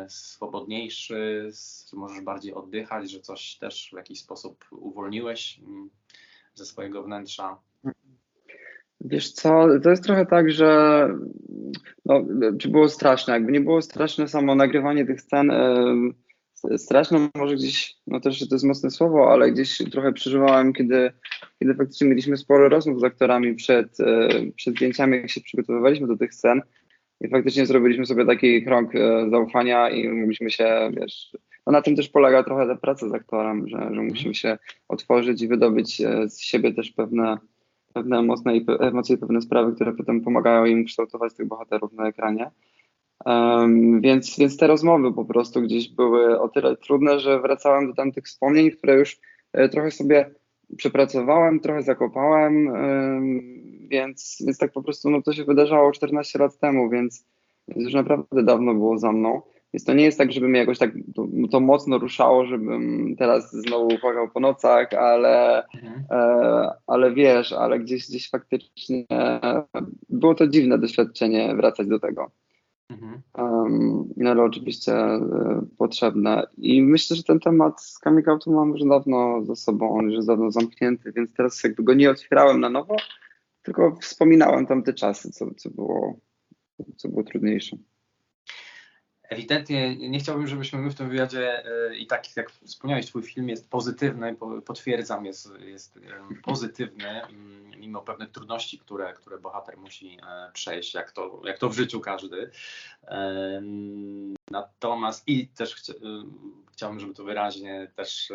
[0.09, 1.50] swobodniejszy,
[1.92, 5.90] możesz bardziej oddychać, że coś też w jakiś sposób uwolniłeś mm,
[6.54, 7.59] ze swojego wnętrza?
[9.00, 11.08] Wiesz co, to jest trochę tak, że
[12.04, 12.24] no,
[12.58, 13.34] czy było straszne?
[13.34, 18.54] Jakby nie było straszne samo nagrywanie tych scen, e, straszne może gdzieś, no też to
[18.54, 21.12] jest mocne słowo, ale gdzieś trochę przeżywałem, kiedy,
[21.58, 26.16] kiedy faktycznie mieliśmy sporo rozmów z aktorami przed, e, przed zdjęciami, jak się przygotowywaliśmy do
[26.16, 26.62] tych scen
[27.20, 31.36] i faktycznie zrobiliśmy sobie taki krąg e, zaufania i mogliśmy się, wiesz,
[31.66, 34.58] no na tym też polega trochę ta praca z aktorem, że, że musimy się
[34.88, 37.38] otworzyć i wydobyć e, z siebie też pewne,
[37.92, 42.50] pewne emocje i, emocje pewne sprawy, które potem pomagają im kształtować tych bohaterów na ekranie.
[43.24, 47.94] Um, więc, więc te rozmowy po prostu gdzieś były o tyle trudne, że wracałem do
[47.94, 49.18] tamtych wspomnień, które już
[49.53, 50.31] e, trochę sobie
[50.76, 52.72] przepracowałem, trochę zakopałem,
[53.88, 57.26] więc, więc tak po prostu no, to się wydarzało 14 lat temu, więc,
[57.68, 59.42] więc już naprawdę dawno było za mną.
[59.74, 63.52] Więc to nie jest tak, żeby mnie jakoś tak to, to mocno ruszało, żebym teraz
[63.52, 66.04] znowu płakał po nocach, ale, mhm.
[66.11, 69.06] e, ale wiesz, ale gdzieś, gdzieś faktycznie
[70.09, 72.30] było to dziwne doświadczenie wracać do tego.
[72.90, 73.22] Mhm.
[73.38, 76.46] Um, no ale oczywiście e, potrzebne.
[76.59, 80.14] I myślę, że ten temat z coming outu mam już dawno za sobą, on już
[80.14, 82.96] jest dawno zamknięty, więc teraz jakby go nie otwierałem na nowo,
[83.62, 86.20] tylko wspominałem tam te czasy, co, co, było,
[86.96, 87.76] co było trudniejsze
[89.30, 93.48] ewidentnie nie chciałbym, żebyśmy my w tym wywiadzie e, i tak jak wspomniałeś, twój film
[93.48, 95.98] jest pozytywny, potwierdzam, jest, jest
[96.42, 101.68] pozytywny, mm, mimo pewnych trudności, które, które bohater musi e, przejść, jak to, jak to
[101.68, 102.50] w życiu każdy.
[104.50, 105.92] Natomiast i też chcia,
[106.72, 108.34] chciałbym, żeby to wyraźnie też e,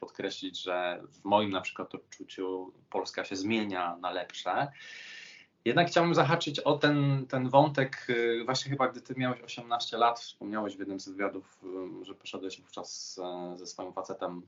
[0.00, 4.68] podkreślić, że w moim na przykład odczuciu Polska się zmienia na lepsze.
[5.68, 10.20] Jednak chciałbym zahaczyć o ten, ten wątek, y, właśnie chyba gdy ty miałeś 18 lat,
[10.20, 11.60] wspomniałeś w jednym z wywiadów,
[12.02, 13.20] że poszedłeś wówczas
[13.54, 14.42] ze swoim facetem,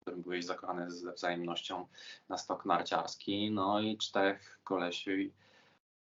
[0.00, 1.86] którym byłeś zakochany ze wzajemnością
[2.28, 5.32] na stok narciarski, no i czterech kolesi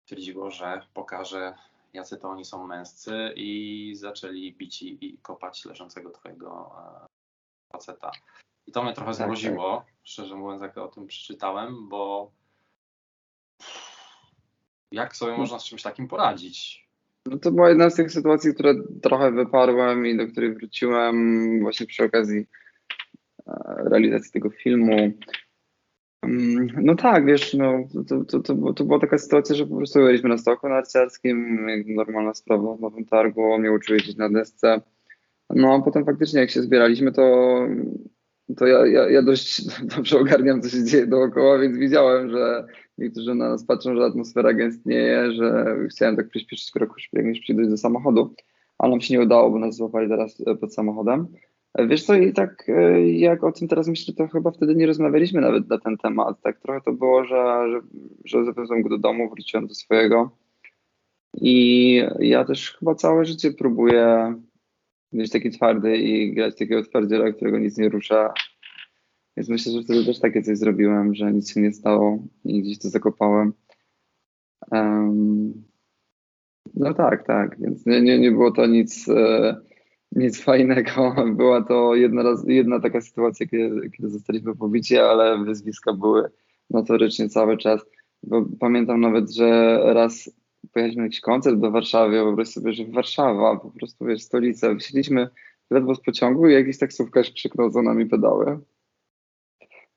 [0.05, 1.53] twierdziło, że pokaże
[1.93, 7.07] jacy to oni są męscy i zaczęli bić i kopać leżącego twojego e,
[7.71, 8.11] faceta.
[8.67, 9.95] I to mnie trochę tak, zmroziło, tak.
[10.03, 12.31] szczerze mówiąc, jak o tym przeczytałem, bo
[14.93, 16.87] jak sobie można z czymś takim poradzić?
[17.25, 21.85] No to była jedna z tych sytuacji, które trochę wyparłem i do której wróciłem właśnie
[21.85, 22.45] przy okazji
[23.47, 23.53] e,
[23.89, 25.11] realizacji tego filmu.
[26.21, 29.99] Mm, no tak, wiesz, no, to, to, to, to była taka sytuacja, że po prostu
[29.99, 34.81] byliśmy na stoku narciarskim, normalna sprawa w Nowym Targu, mnie uczył jeździć na desce.
[35.49, 37.57] No a potem faktycznie jak się zbieraliśmy, to,
[38.57, 42.65] to ja, ja, ja dość dobrze ogarniam, co się dzieje dookoła, więc widziałem, że
[42.97, 47.71] niektórzy na nas patrzą, że atmosfera gęstnieje, że chciałem tak przyspieszyć krok, jak najszybciej dojść
[47.71, 48.35] do samochodu,
[48.77, 51.27] ale nam się nie udało, bo nas złapali zaraz e, pod samochodem.
[51.73, 54.87] E, wiesz co, i tak e, jak o tym teraz myślę, to chyba wtedy nie
[54.87, 56.41] rozmawialiśmy nawet na ten temat.
[56.41, 57.81] Tak trochę to było, że, że,
[58.25, 60.31] że zawiozłem go do domu, wróciłem do swojego.
[61.41, 64.33] I ja też chyba całe życie próbuję
[65.13, 68.33] być taki twardy i grać takiego twardziela, którego nic nie rusza,
[69.37, 72.79] więc myślę, że wtedy też takie coś zrobiłem, że nic się nie stało i gdzieś
[72.79, 73.53] to zakopałem.
[74.71, 75.63] Um,
[76.73, 79.55] no tak, tak, więc nie, nie, nie było to nic, e,
[80.11, 81.15] nic fajnego.
[81.37, 86.29] Była to jedna, raz, jedna taka sytuacja, kiedy, kiedy zostaliśmy pobici, ale wyzwiska były
[86.69, 87.81] notorycznie cały czas.
[88.23, 90.29] Bo pamiętam nawet, że raz
[90.73, 94.73] pojechaliśmy na jakiś koncert do Warszawy, wyobraź sobie, że Warszawa, po prostu wiesz, stolica.
[94.73, 95.29] Wysiedliśmy
[95.71, 98.59] ledwo z pociągu i jakiś taksówkarz krzyknął za nami pedały.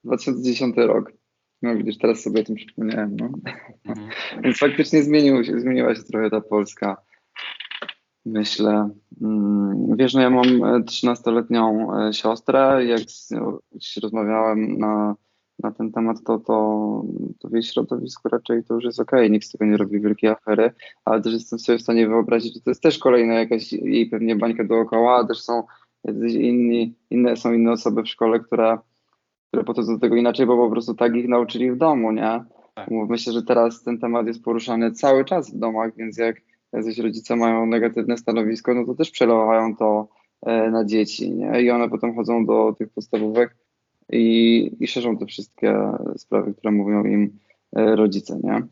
[0.05, 1.13] 2010 rok.
[1.63, 3.17] No widzisz, teraz sobie o tym przypomniałem.
[3.17, 3.31] No.
[3.85, 4.09] Mhm.
[4.45, 6.97] Więc faktycznie zmienił się, zmieniła się trochę ta Polska.
[8.27, 8.91] Myślę.
[9.23, 10.47] Mm, wiesz, no ja mam
[10.83, 12.85] 13-letnią e, siostrę.
[12.85, 13.59] Jak z nią
[14.03, 15.15] rozmawiałem na,
[15.59, 17.05] na ten temat, to, to,
[17.39, 19.31] to w jej środowisku raczej to już jest okej, okay.
[19.31, 20.71] nikt z tego nie robi wielkiej afery,
[21.05, 24.37] ale też jestem sobie w stanie wyobrazić, że to jest też kolejna jakaś jej pewnie
[24.37, 25.63] bańka dookoła, a też są
[26.29, 28.79] inni, inne, są inne osoby w szkole, które
[29.49, 32.45] które podchodzą do tego inaczej, bo po prostu tak ich nauczyli w domu, nie?
[32.75, 32.91] Tak.
[32.91, 36.37] Myślę, że teraz ten temat jest poruszany cały czas w domach, więc jak
[36.73, 40.09] jacyś rodzice mają negatywne stanowisko, no to też przelewają to
[40.43, 41.63] e, na dzieci, nie?
[41.63, 43.57] I one potem chodzą do tych podstawówek
[44.13, 45.75] i, i szerzą te wszystkie
[46.17, 47.39] sprawy, które mówią im
[47.77, 48.63] e, rodzice, nie?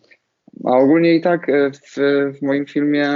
[0.65, 1.97] A ogólnie i tak e, w,
[2.39, 3.11] w moim filmie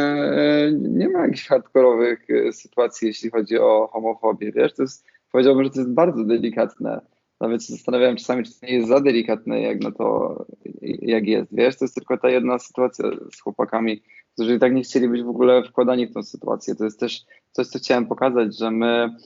[0.81, 4.75] nie ma jakichś hardkorowych sytuacji, jeśli chodzi o homofobię, wiesz?
[4.75, 7.01] To jest, powiedziałbym, że to jest bardzo delikatne
[7.41, 10.37] nawet się zastanawiałem czasami, czy to nie jest za delikatne, jak na to,
[10.83, 11.55] jak jest.
[11.55, 14.03] Wiesz, to jest tylko ta jedna sytuacja z chłopakami,
[14.35, 16.75] którzy i tak nie chcieli być w ogóle wkładani w tą sytuację.
[16.75, 19.17] To jest też coś, co chciałem pokazać, że my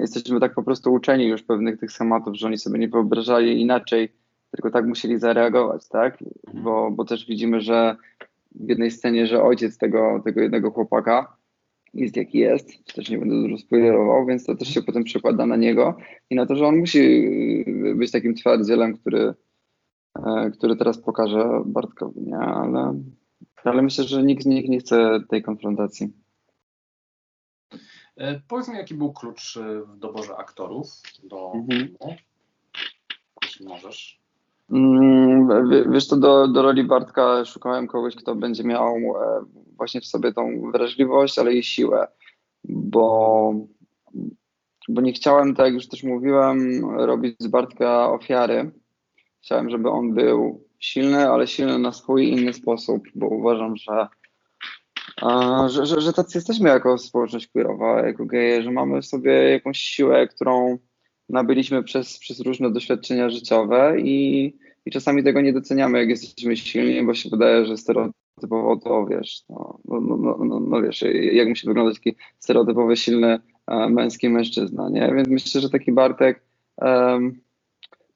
[0.00, 4.08] jesteśmy tak po prostu uczeni już pewnych tych schematów, że oni sobie nie wyobrażali inaczej,
[4.50, 6.22] tylko tak musieli zareagować, tak?
[6.22, 6.64] Mhm.
[6.64, 7.96] Bo, bo też widzimy, że
[8.54, 11.36] w jednej scenie, że ojciec tego, tego jednego chłopaka
[11.94, 15.56] jest jaki jest, też nie będę dużo spoilerował, więc to też się potem przekłada na
[15.56, 15.96] niego
[16.30, 19.34] i na to, że on musi y, być takim twardzielem, który,
[20.26, 22.36] e, który teraz pokaże Bartkowi, nie?
[22.36, 22.94] Ale,
[23.64, 26.25] ale myślę, że nikt z nich nie chce tej konfrontacji.
[28.16, 30.86] E, powiedz mi, jaki był klucz e, w doborze aktorów
[31.24, 31.68] do Mhm.
[31.80, 32.14] filmu?
[33.42, 34.20] Jeśli możesz.
[34.70, 39.44] Mm, w- Wiesz to do, do roli Bartka szukałem kogoś, kto będzie miał e,
[39.76, 42.08] właśnie w sobie tą wrażliwość, ale i siłę,
[42.64, 43.52] bo,
[44.88, 48.70] bo nie chciałem, tak jak już też mówiłem, robić z Bartka ofiary.
[49.42, 54.08] Chciałem, żeby on był silny, ale silny na swój inny sposób, bo uważam, że,
[55.68, 59.78] że, że, że tacy jesteśmy jako społeczność queerowa, jako geje, że mamy w sobie jakąś
[59.78, 60.78] siłę, którą
[61.28, 64.52] nabyliśmy przez, przez różne doświadczenia życiowe i,
[64.86, 69.42] i czasami tego nie doceniamy, jak jesteśmy silni, bo się wydaje, że stereotypowo to wiesz,
[69.48, 74.28] no, no, no, no, no, no wiesz, jak musi wyglądać taki stereotypowy, silny e, męski
[74.28, 75.12] mężczyzna, nie?
[75.14, 76.46] Więc myślę, że taki Bartek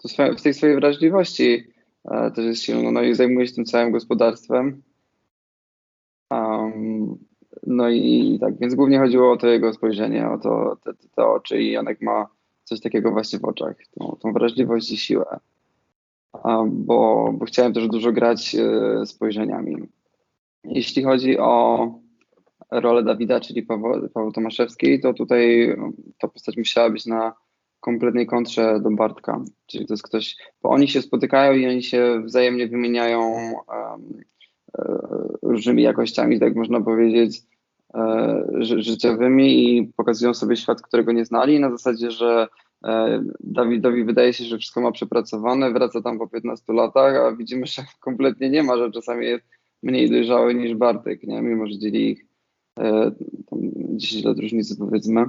[0.03, 1.65] to w tej swojej wrażliwości
[2.05, 4.83] e, też jest silny, no i zajmuje się tym całym gospodarstwem.
[7.67, 11.63] No i tak, więc głównie chodziło o to jego spojrzenie, o to, te, te, oczy
[11.63, 12.27] i Janek ma
[12.65, 15.39] coś takiego właśnie w oczach, tą, tą wrażliwość i siłę.
[16.67, 19.77] Bo, bo chciałem też dużo grać e, spojrzeniami.
[20.65, 21.89] Jeśli chodzi o
[22.71, 25.75] rolę Dawida, czyli Paweł, Paweł Tomaszewski, to tutaj
[26.19, 27.33] ta postać musiała być na
[27.81, 29.45] kompletnej kontrze do Bartka.
[29.67, 33.35] Czyli to jest ktoś, bo oni się spotykają i oni się wzajemnie wymieniają
[35.43, 37.43] różnymi jakościami, tak można powiedzieć,
[37.95, 42.49] e, ży- życiowymi i pokazują sobie świat, którego nie znali, na zasadzie, że
[42.85, 47.67] e, Dawidowi wydaje się, że wszystko ma przepracowane, wraca tam po 15 latach, a widzimy,
[47.67, 49.45] że kompletnie nie ma, że czasami jest
[49.83, 51.43] mniej dojrzały niż Bartek, nie?
[51.43, 52.27] mimo że dzieli ich
[52.79, 53.11] e,
[53.51, 53.59] tam
[53.97, 55.25] 10 lat różnicy powiedzmy.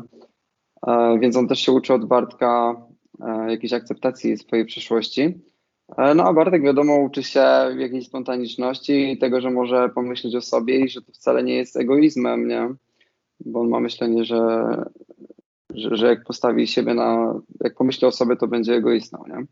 [0.87, 2.75] E, Więc on też się uczy od Bartka
[3.21, 5.41] e, jakiejś akceptacji swojej przeszłości.
[5.97, 7.43] E, No a Bartek wiadomo uczy się
[7.77, 11.77] jakiejś spontaniczności i tego, że może pomyśleć o sobie i że to wcale nie jest
[11.77, 12.69] egoizmem, nie?
[13.39, 14.65] Bo on ma myślenie, że,
[15.73, 19.45] że, że jak postawi siebie na, jak pomyśli o sobie, to będzie egoistą, nie?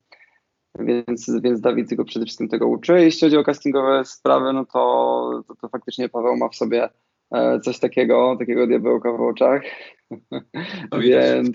[0.80, 2.94] Więc, więc Dawid go przede wszystkim tego uczy.
[3.02, 6.90] Jeśli chodzi o castingowe sprawy, no to, to, to faktycznie Paweł ma w sobie
[7.32, 9.62] e, coś takiego, takiego diabełka w oczach.
[11.02, 11.50] Więc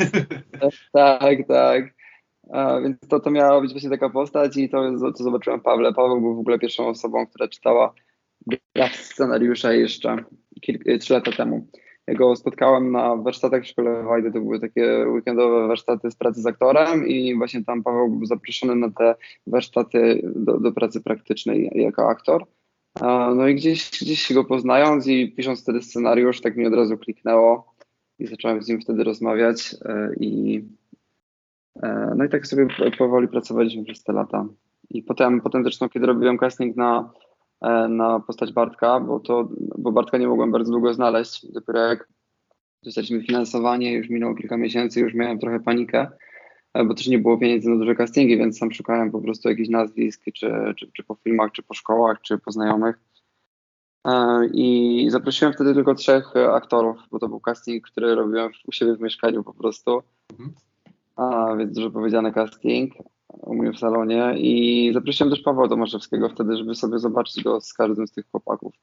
[0.92, 2.03] tak, tak.
[2.82, 5.92] Więc to, to miała być właśnie taka postać i to, co zobaczyłem Pawle.
[5.92, 7.94] Paweł był w ogóle pierwszą osobą, która czytała
[8.74, 10.16] draft scenariusza jeszcze
[11.00, 11.66] trzy lata temu.
[12.06, 16.40] Ja go spotkałem na warsztatach w szkole Wajdy, to były takie weekendowe warsztaty z pracy
[16.40, 19.14] z aktorem i właśnie tam Paweł był zaproszony na te
[19.46, 22.46] warsztaty do, do pracy praktycznej jako aktor.
[23.36, 27.74] No i gdzieś, gdzieś go poznając i pisząc wtedy scenariusz, tak mi od razu kliknęło
[28.18, 30.62] i zacząłem z nim wtedy rozmawiać e, i
[32.16, 32.66] no i tak sobie
[32.98, 34.46] powoli pracowaliśmy przez te lata.
[34.90, 37.10] I potem, potem zresztą, kiedy robiłem casting na,
[37.62, 42.08] e, na postać Bartka, bo to, bo Bartka nie mogłem bardzo długo znaleźć, dopiero jak
[42.82, 46.10] dostaliśmy finansowanie, już minęło kilka miesięcy, już miałem trochę panikę,
[46.74, 49.68] e, bo też nie było pieniędzy na duże castingi, więc sam szukałem po prostu jakichś
[49.68, 53.00] nazwisk, czy, czy, czy po filmach, czy po szkołach, czy po znajomych.
[54.06, 58.72] E, I zaprosiłem wtedy tylko trzech e, aktorów, bo to był casting, który robiłem u
[58.72, 60.02] siebie w mieszkaniu po prostu.
[61.16, 62.94] A, więc dużo powiedziane casting
[63.28, 64.34] u mnie w salonie.
[64.38, 68.74] I zaprosiłem też Pawła Tomaszewskiego wtedy, żeby sobie zobaczyć go z każdym z tych chłopaków.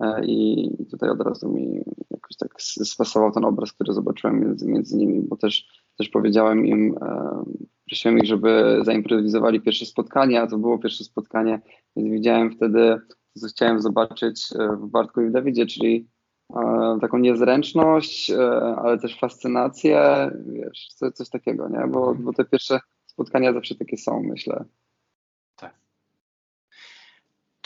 [0.00, 4.96] E, I tutaj od razu mi jakoś tak spasował ten obraz, który zobaczyłem między, między
[4.96, 5.66] nimi, bo też,
[5.98, 7.44] też powiedziałem im, e,
[7.86, 11.60] prosiłem ich, żeby zaimprowizowali pierwsze spotkanie, a to było pierwsze spotkanie,
[11.96, 13.00] więc widziałem wtedy
[13.36, 16.08] co chciałem zobaczyć e, w Bartku i w Dawidzie, czyli
[17.00, 21.86] taką niezręczność, e, ale też fascynację, wiesz, coś, coś takiego, nie?
[21.88, 24.64] Bo, bo te pierwsze spotkania zawsze takie są, myślę.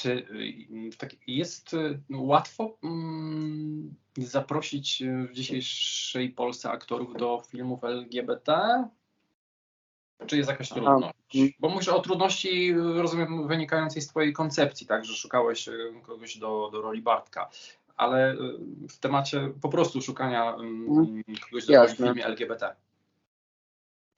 [0.01, 7.85] Czy y, tak jest y, łatwo mm, zaprosić y, w dzisiejszej Polsce aktorów do filmów
[7.85, 8.85] LGBT?
[10.27, 11.15] Czy jest jakaś trudność?
[11.59, 15.69] Bo mówisz o trudności, rozumiem, wynikającej z Twojej koncepcji, tak, że szukałeś
[16.03, 17.51] kogoś do, do roli Bartka,
[18.01, 18.37] ale y,
[18.89, 22.75] w temacie po prostu szukania mm, kogoś do w filmie LGBT.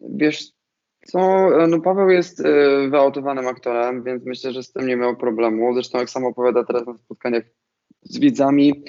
[0.00, 0.52] Wiesz
[1.06, 2.44] co, no Paweł jest y,
[2.90, 5.74] wyautowanym aktorem, więc myślę, że z tym nie miał problemu.
[5.74, 7.44] Zresztą jak sam opowiada teraz na spotkaniach
[8.02, 8.84] z widzami,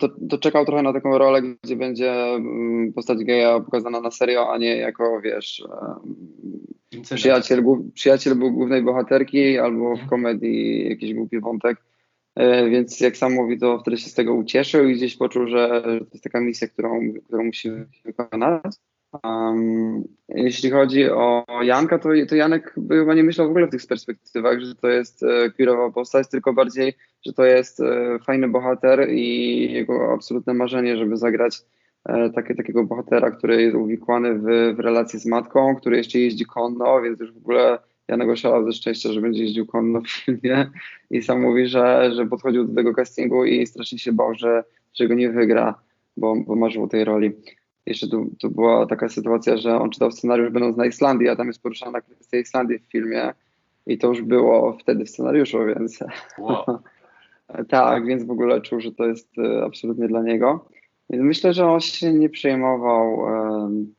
[0.00, 4.52] to, to czekał trochę na taką rolę, gdzie będzie mm, postać geja pokazana na serio,
[4.52, 5.62] a nie jako, wiesz,
[6.92, 7.20] Incydent.
[7.20, 10.06] przyjaciel, przyjaciel był głównej bohaterki albo Mhm.
[10.06, 11.76] w komedii jakiś głupi wątek.
[12.36, 15.82] E, Więc jak sam mówi, to wtedy się z tego ucieszył i gdzieś poczuł, że
[15.82, 17.70] to jest taka misja, którą, którą musi
[18.04, 18.62] wykonać.
[19.22, 23.86] Um, jeśli chodzi o Janka, to, to Janek chyba nie myślał w ogóle w tych
[23.86, 29.10] perspektywach, że to jest e, queerowa postać, tylko bardziej, że to jest e, fajny bohater
[29.10, 31.62] i jego absolutne marzenie, żeby zagrać
[32.04, 36.44] e, takie, takiego bohatera, który jest uwikłany w, w relacje z matką, który jeszcze jeździ
[36.44, 37.78] konno, więc już w ogóle
[38.10, 40.70] Janek oszalał ze szczęścia, że będzie jeździł konno w filmie
[41.10, 45.08] i sam mówi, że, że podchodził do tego castingu i strasznie się bał, że, że
[45.08, 45.74] go nie wygra,
[46.16, 47.32] bo, bo marzył o tej roli.
[47.86, 51.46] Jeszcze tu, tu była taka sytuacja, że on czytał scenariusz będąc na Islandii, a tam
[51.46, 53.34] jest poruszana kwestia Islandii w filmie
[53.86, 55.98] i to już było wtedy w scenariuszu, więc
[56.38, 56.64] Wow.
[57.68, 60.68] tak, więc w ogóle czuł, że to jest e, absolutnie dla niego.
[61.10, 63.94] Więc myślę, że on się nie przejmował em,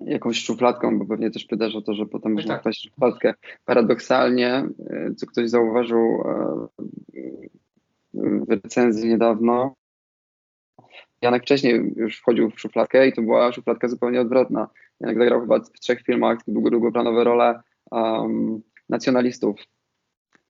[0.00, 2.60] jakąś szufladką, bo pewnie też pytasz o to, że potem można tak.
[2.60, 3.34] wpaść w szufladkę.
[3.64, 6.68] Paradoksalnie, e, co ktoś zauważył e,
[8.14, 9.74] w recenzji niedawno,
[11.22, 14.68] Janek wcześniej już wchodził w szufladkę i to była szufladka zupełnie odwrotna.
[15.00, 19.60] Janek zagrał chyba w trzech filmach długo, długoplanowe role um, nacjonalistów,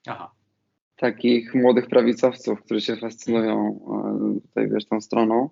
[0.07, 0.31] Aha.
[0.97, 3.81] takich młodych prawicowców, którzy się fascynują
[4.37, 5.51] e, tutaj, wiesz, tą stroną.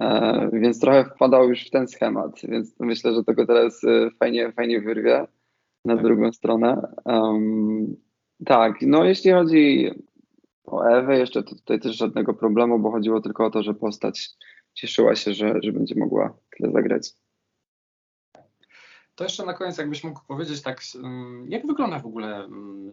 [0.00, 4.52] E, więc trochę wpadał już w ten schemat, więc myślę, że tego teraz e, fajnie,
[4.52, 5.26] fajnie wyrwie
[5.84, 6.04] na Tak.
[6.04, 6.92] drugą stronę.
[7.04, 7.96] Um,
[8.44, 9.90] tak, no jeśli chodzi
[10.64, 14.30] o Ewę, jeszcze to tutaj też żadnego problemu, bo chodziło tylko o to, że postać
[14.74, 17.10] cieszyła się, że, że będzie mogła tyle zagrać.
[19.14, 22.92] To jeszcze na koniec, jakbyś mógł powiedzieć tak, mm, jak wygląda w ogóle mm,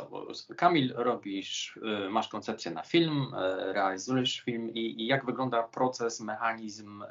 [0.00, 1.76] to, Kamil, robisz,
[2.06, 7.04] y, masz koncepcję na film, y, realizujesz film i, i jak wygląda proces, mechanizm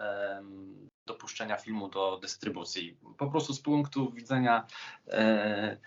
[1.06, 2.98] dopuszczenia filmu do dystrybucji?
[3.18, 4.66] Po prostu z punktu widzenia
[5.08, 5.78] e,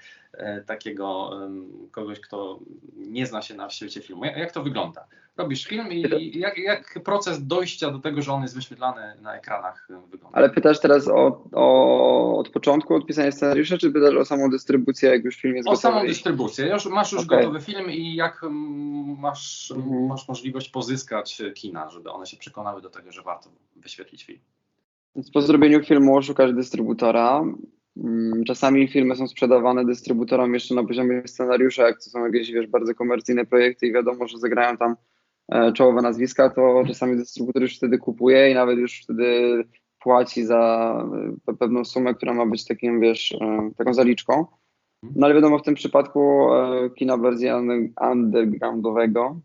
[0.67, 2.59] takiego em, kogoś, kto
[2.97, 4.25] nie zna się na świecie filmu.
[4.25, 5.07] Jak, to wygląda?
[5.37, 9.89] Robisz film i, jak, jak proces dojścia do tego, że on jest wyświetlany na ekranach
[10.11, 10.39] wygląda?
[10.39, 15.11] Ale pytasz teraz o, o, od początku, od pisania scenariusza, czy pytasz o samą dystrybucję,
[15.11, 15.83] jak już film jest O gotowy?
[15.95, 16.67] samą dystrybucję.
[16.69, 17.39] Już, masz już Okej.
[17.39, 18.41] gotowy film i jak
[19.19, 20.07] masz, Mhm.
[20.07, 24.41] masz możliwość pozyskać kina, żeby one się przekonały do tego, że warto wyświetlić film.
[25.17, 27.45] Więc po zrobieniu filmu szukasz dystrybutora.
[27.97, 32.67] Mm, Czasami filmy są sprzedawane dystrybutorom jeszcze na poziomie scenariusza, jak to są jakieś wiesz,
[32.67, 34.97] bardzo komercyjne projekty i wiadomo, że zagrają tam
[35.53, 39.65] e, czołowe nazwiska, to czasami dystrybutor już wtedy kupuje i nawet już wtedy
[39.99, 40.95] płaci za
[41.49, 44.47] e, pewną sumę, która ma być takim, wiesz, e, taką zaliczką.
[45.17, 46.49] No ale wiadomo, w tym przypadku
[46.97, 49.41] kina under- undergroundowego,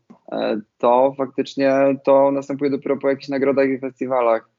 [0.77, 1.71] to faktycznie
[2.03, 4.49] to następuje dopiero po jakichś nagrodach i festiwalach.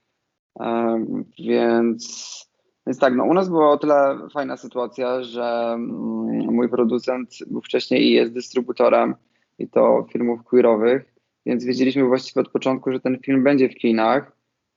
[1.39, 2.47] Więc,
[2.89, 7.61] więc tak, no u nas była o tyle fajna sytuacja, że mm, mój producent był
[7.61, 9.14] wcześniej i jest dystrybutorem
[9.59, 11.14] i to filmów queerowych,
[11.47, 14.32] więc wiedzieliśmy właściwie od początku, że ten film będzie w kinach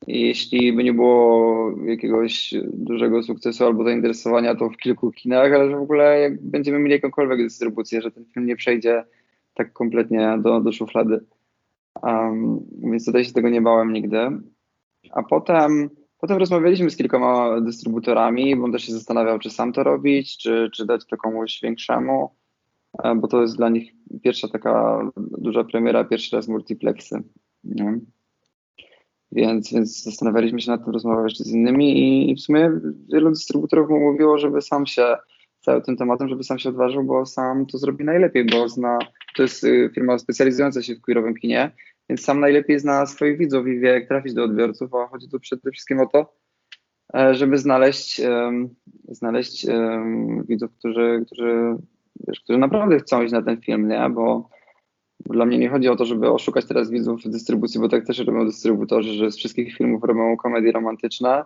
[0.07, 5.69] i jeśli by nie było jakiegoś dużego sukcesu albo zainteresowania, to w kilku kinach, ale
[5.69, 9.03] że w ogóle jak będziemy mieli jakąkolwiek dystrybucję, że ten film nie przejdzie
[9.53, 11.19] tak kompletnie do, do szuflady.
[12.03, 14.17] Um, więc tutaj się tego nie bałem nigdy.
[15.11, 15.89] A potem,
[16.21, 20.69] potem rozmawialiśmy z kilkoma dystrybutorami, bo on też się zastanawiał, czy sam to robić, czy,
[20.73, 22.35] czy dać to komuś większemu,
[23.03, 23.91] e, bo to jest dla nich
[24.23, 27.23] pierwsza taka duża premiera, pierwszy raz multiplexy.
[27.63, 27.99] Nie?
[29.31, 32.71] Więc, więc zastanawialiśmy się nad tym, rozmawialiśmy jeszcze z innymi i, i w sumie
[33.13, 35.15] wielu dystrybutorów mu mówiło, żeby sam się
[35.61, 38.99] całym tym tematem, żeby sam się odważył, bo sam to zrobi najlepiej, bo zna,
[39.35, 41.71] to jest y, firma specjalizująca się w queerowym kinie,
[42.11, 45.39] więc sam najlepiej zna swoich widzów i wie, jak trafić do odbiorców, a chodzi tu
[45.39, 46.33] przede wszystkim o to,
[47.13, 48.21] e, żeby znaleźć,
[49.07, 49.67] znaleźć
[50.47, 51.75] widzów, którzy, którzy,
[52.27, 54.09] wiesz, którzy naprawdę chcą iść na ten film, nie?
[54.09, 54.49] Bo
[55.25, 58.05] bo dla mnie nie chodzi o to, żeby oszukać teraz widzów w dystrybucji, bo tak
[58.05, 61.43] też robią dystrybutorzy, że z wszystkich filmów robią komedie romantyczne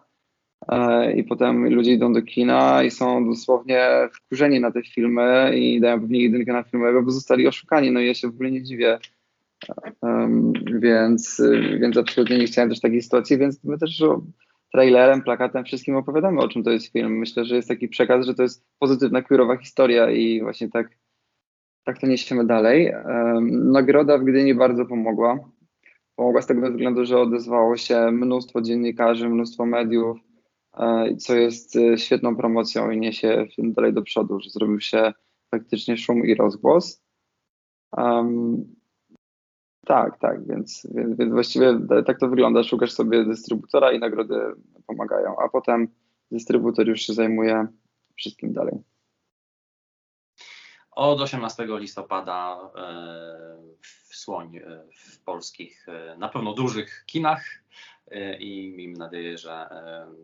[0.68, 5.80] e, i potem ludzie idą do kina i są dosłownie wkurzeni na te filmy i
[5.80, 8.64] dają pewnie jedynkę na filmy, bo zostali oszukani, no i ja się w ogóle nie
[8.64, 9.00] dziwię.
[10.82, 14.04] Więc, y, więc absolutnie nie chciałem też takiej sytuacji, więc my też
[14.72, 17.18] trailerem, plakatem, wszystkim opowiadamy, o czym to jest film.
[17.18, 20.98] Myślę, że jest taki przekaz, że to jest pozytywna, queerowa historia i właśnie tak,
[21.84, 22.94] tak to niesiemy dalej.
[23.52, 25.40] Nagroda w Gdyni bardzo pomogła.
[26.16, 30.18] Pomogła z tego względu, że odezwało się mnóstwo dziennikarzy, mnóstwo mediów,
[30.78, 35.14] e, co jest e, świetną promocją i niesie film dalej do przodu, że zrobił się
[35.52, 37.04] faktycznie szum i rozgłos.
[39.86, 42.64] Tak, tak, więc, więc, właściwie tak to wygląda.
[42.64, 44.36] Szukasz sobie dystrybutora i nagrody
[44.88, 45.88] pomagają, a potem
[46.32, 47.68] dystrybutor już się zajmuje
[48.16, 48.80] wszystkim dalej.
[50.96, 57.46] Od 18 listopada e, w Słoń e, w polskich, e, na pewno dużych kinach
[58.40, 59.70] i miejmy nadzieję, że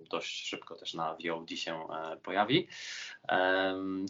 [0.09, 1.79] dość szybko też na VOD się
[2.23, 2.67] pojawi.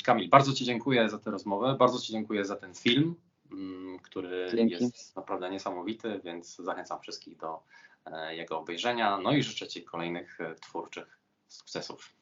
[0.03, 3.15] Kamil, bardzo Ci dziękuję za tę rozmowę, bardzo Ci dziękuję za ten film.
[3.51, 4.73] Mm, który Dzięki.
[4.73, 7.59] jest naprawdę niesamowity, więc zachęcam wszystkich do
[8.05, 9.17] e, jego obejrzenia.
[9.17, 12.13] No i życzę Ci kolejnych e, twórczych sukcesów.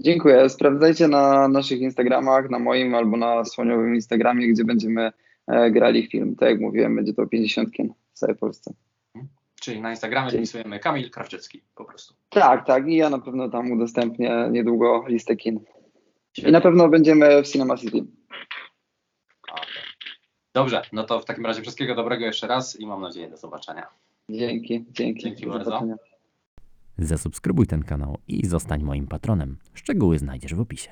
[0.00, 0.48] Dziękuję.
[0.48, 5.12] Sprawdzajcie na naszych Instagramach, na moim albo na słoniowym Instagramie, gdzie będziemy
[5.46, 6.36] e, grali film.
[6.36, 7.68] Tak jak mówiłem, będzie to 50
[8.12, 8.74] w całej Polsce.
[9.60, 12.14] Czyli na Instagramie wpisujemy Kamil Krawczycki po prostu.
[12.28, 12.88] Tak, tak.
[12.88, 15.60] I ja na pewno tam udostępnię niedługo listę kin.
[16.46, 18.04] I na pewno będziemy w Cinema City.
[20.58, 23.86] Dobrze, no to w takim razie wszystkiego dobrego jeszcze raz i mam nadzieję do zobaczenia.
[24.30, 25.22] Dzięki, dzięki.
[25.22, 25.64] Dzięki Do bardzo.
[25.64, 25.94] zobaczenia.
[26.98, 29.58] Zasubskrybuj ten kanał i zostań moim patronem.
[29.74, 30.90] Szczegóły znajdziesz w opisie.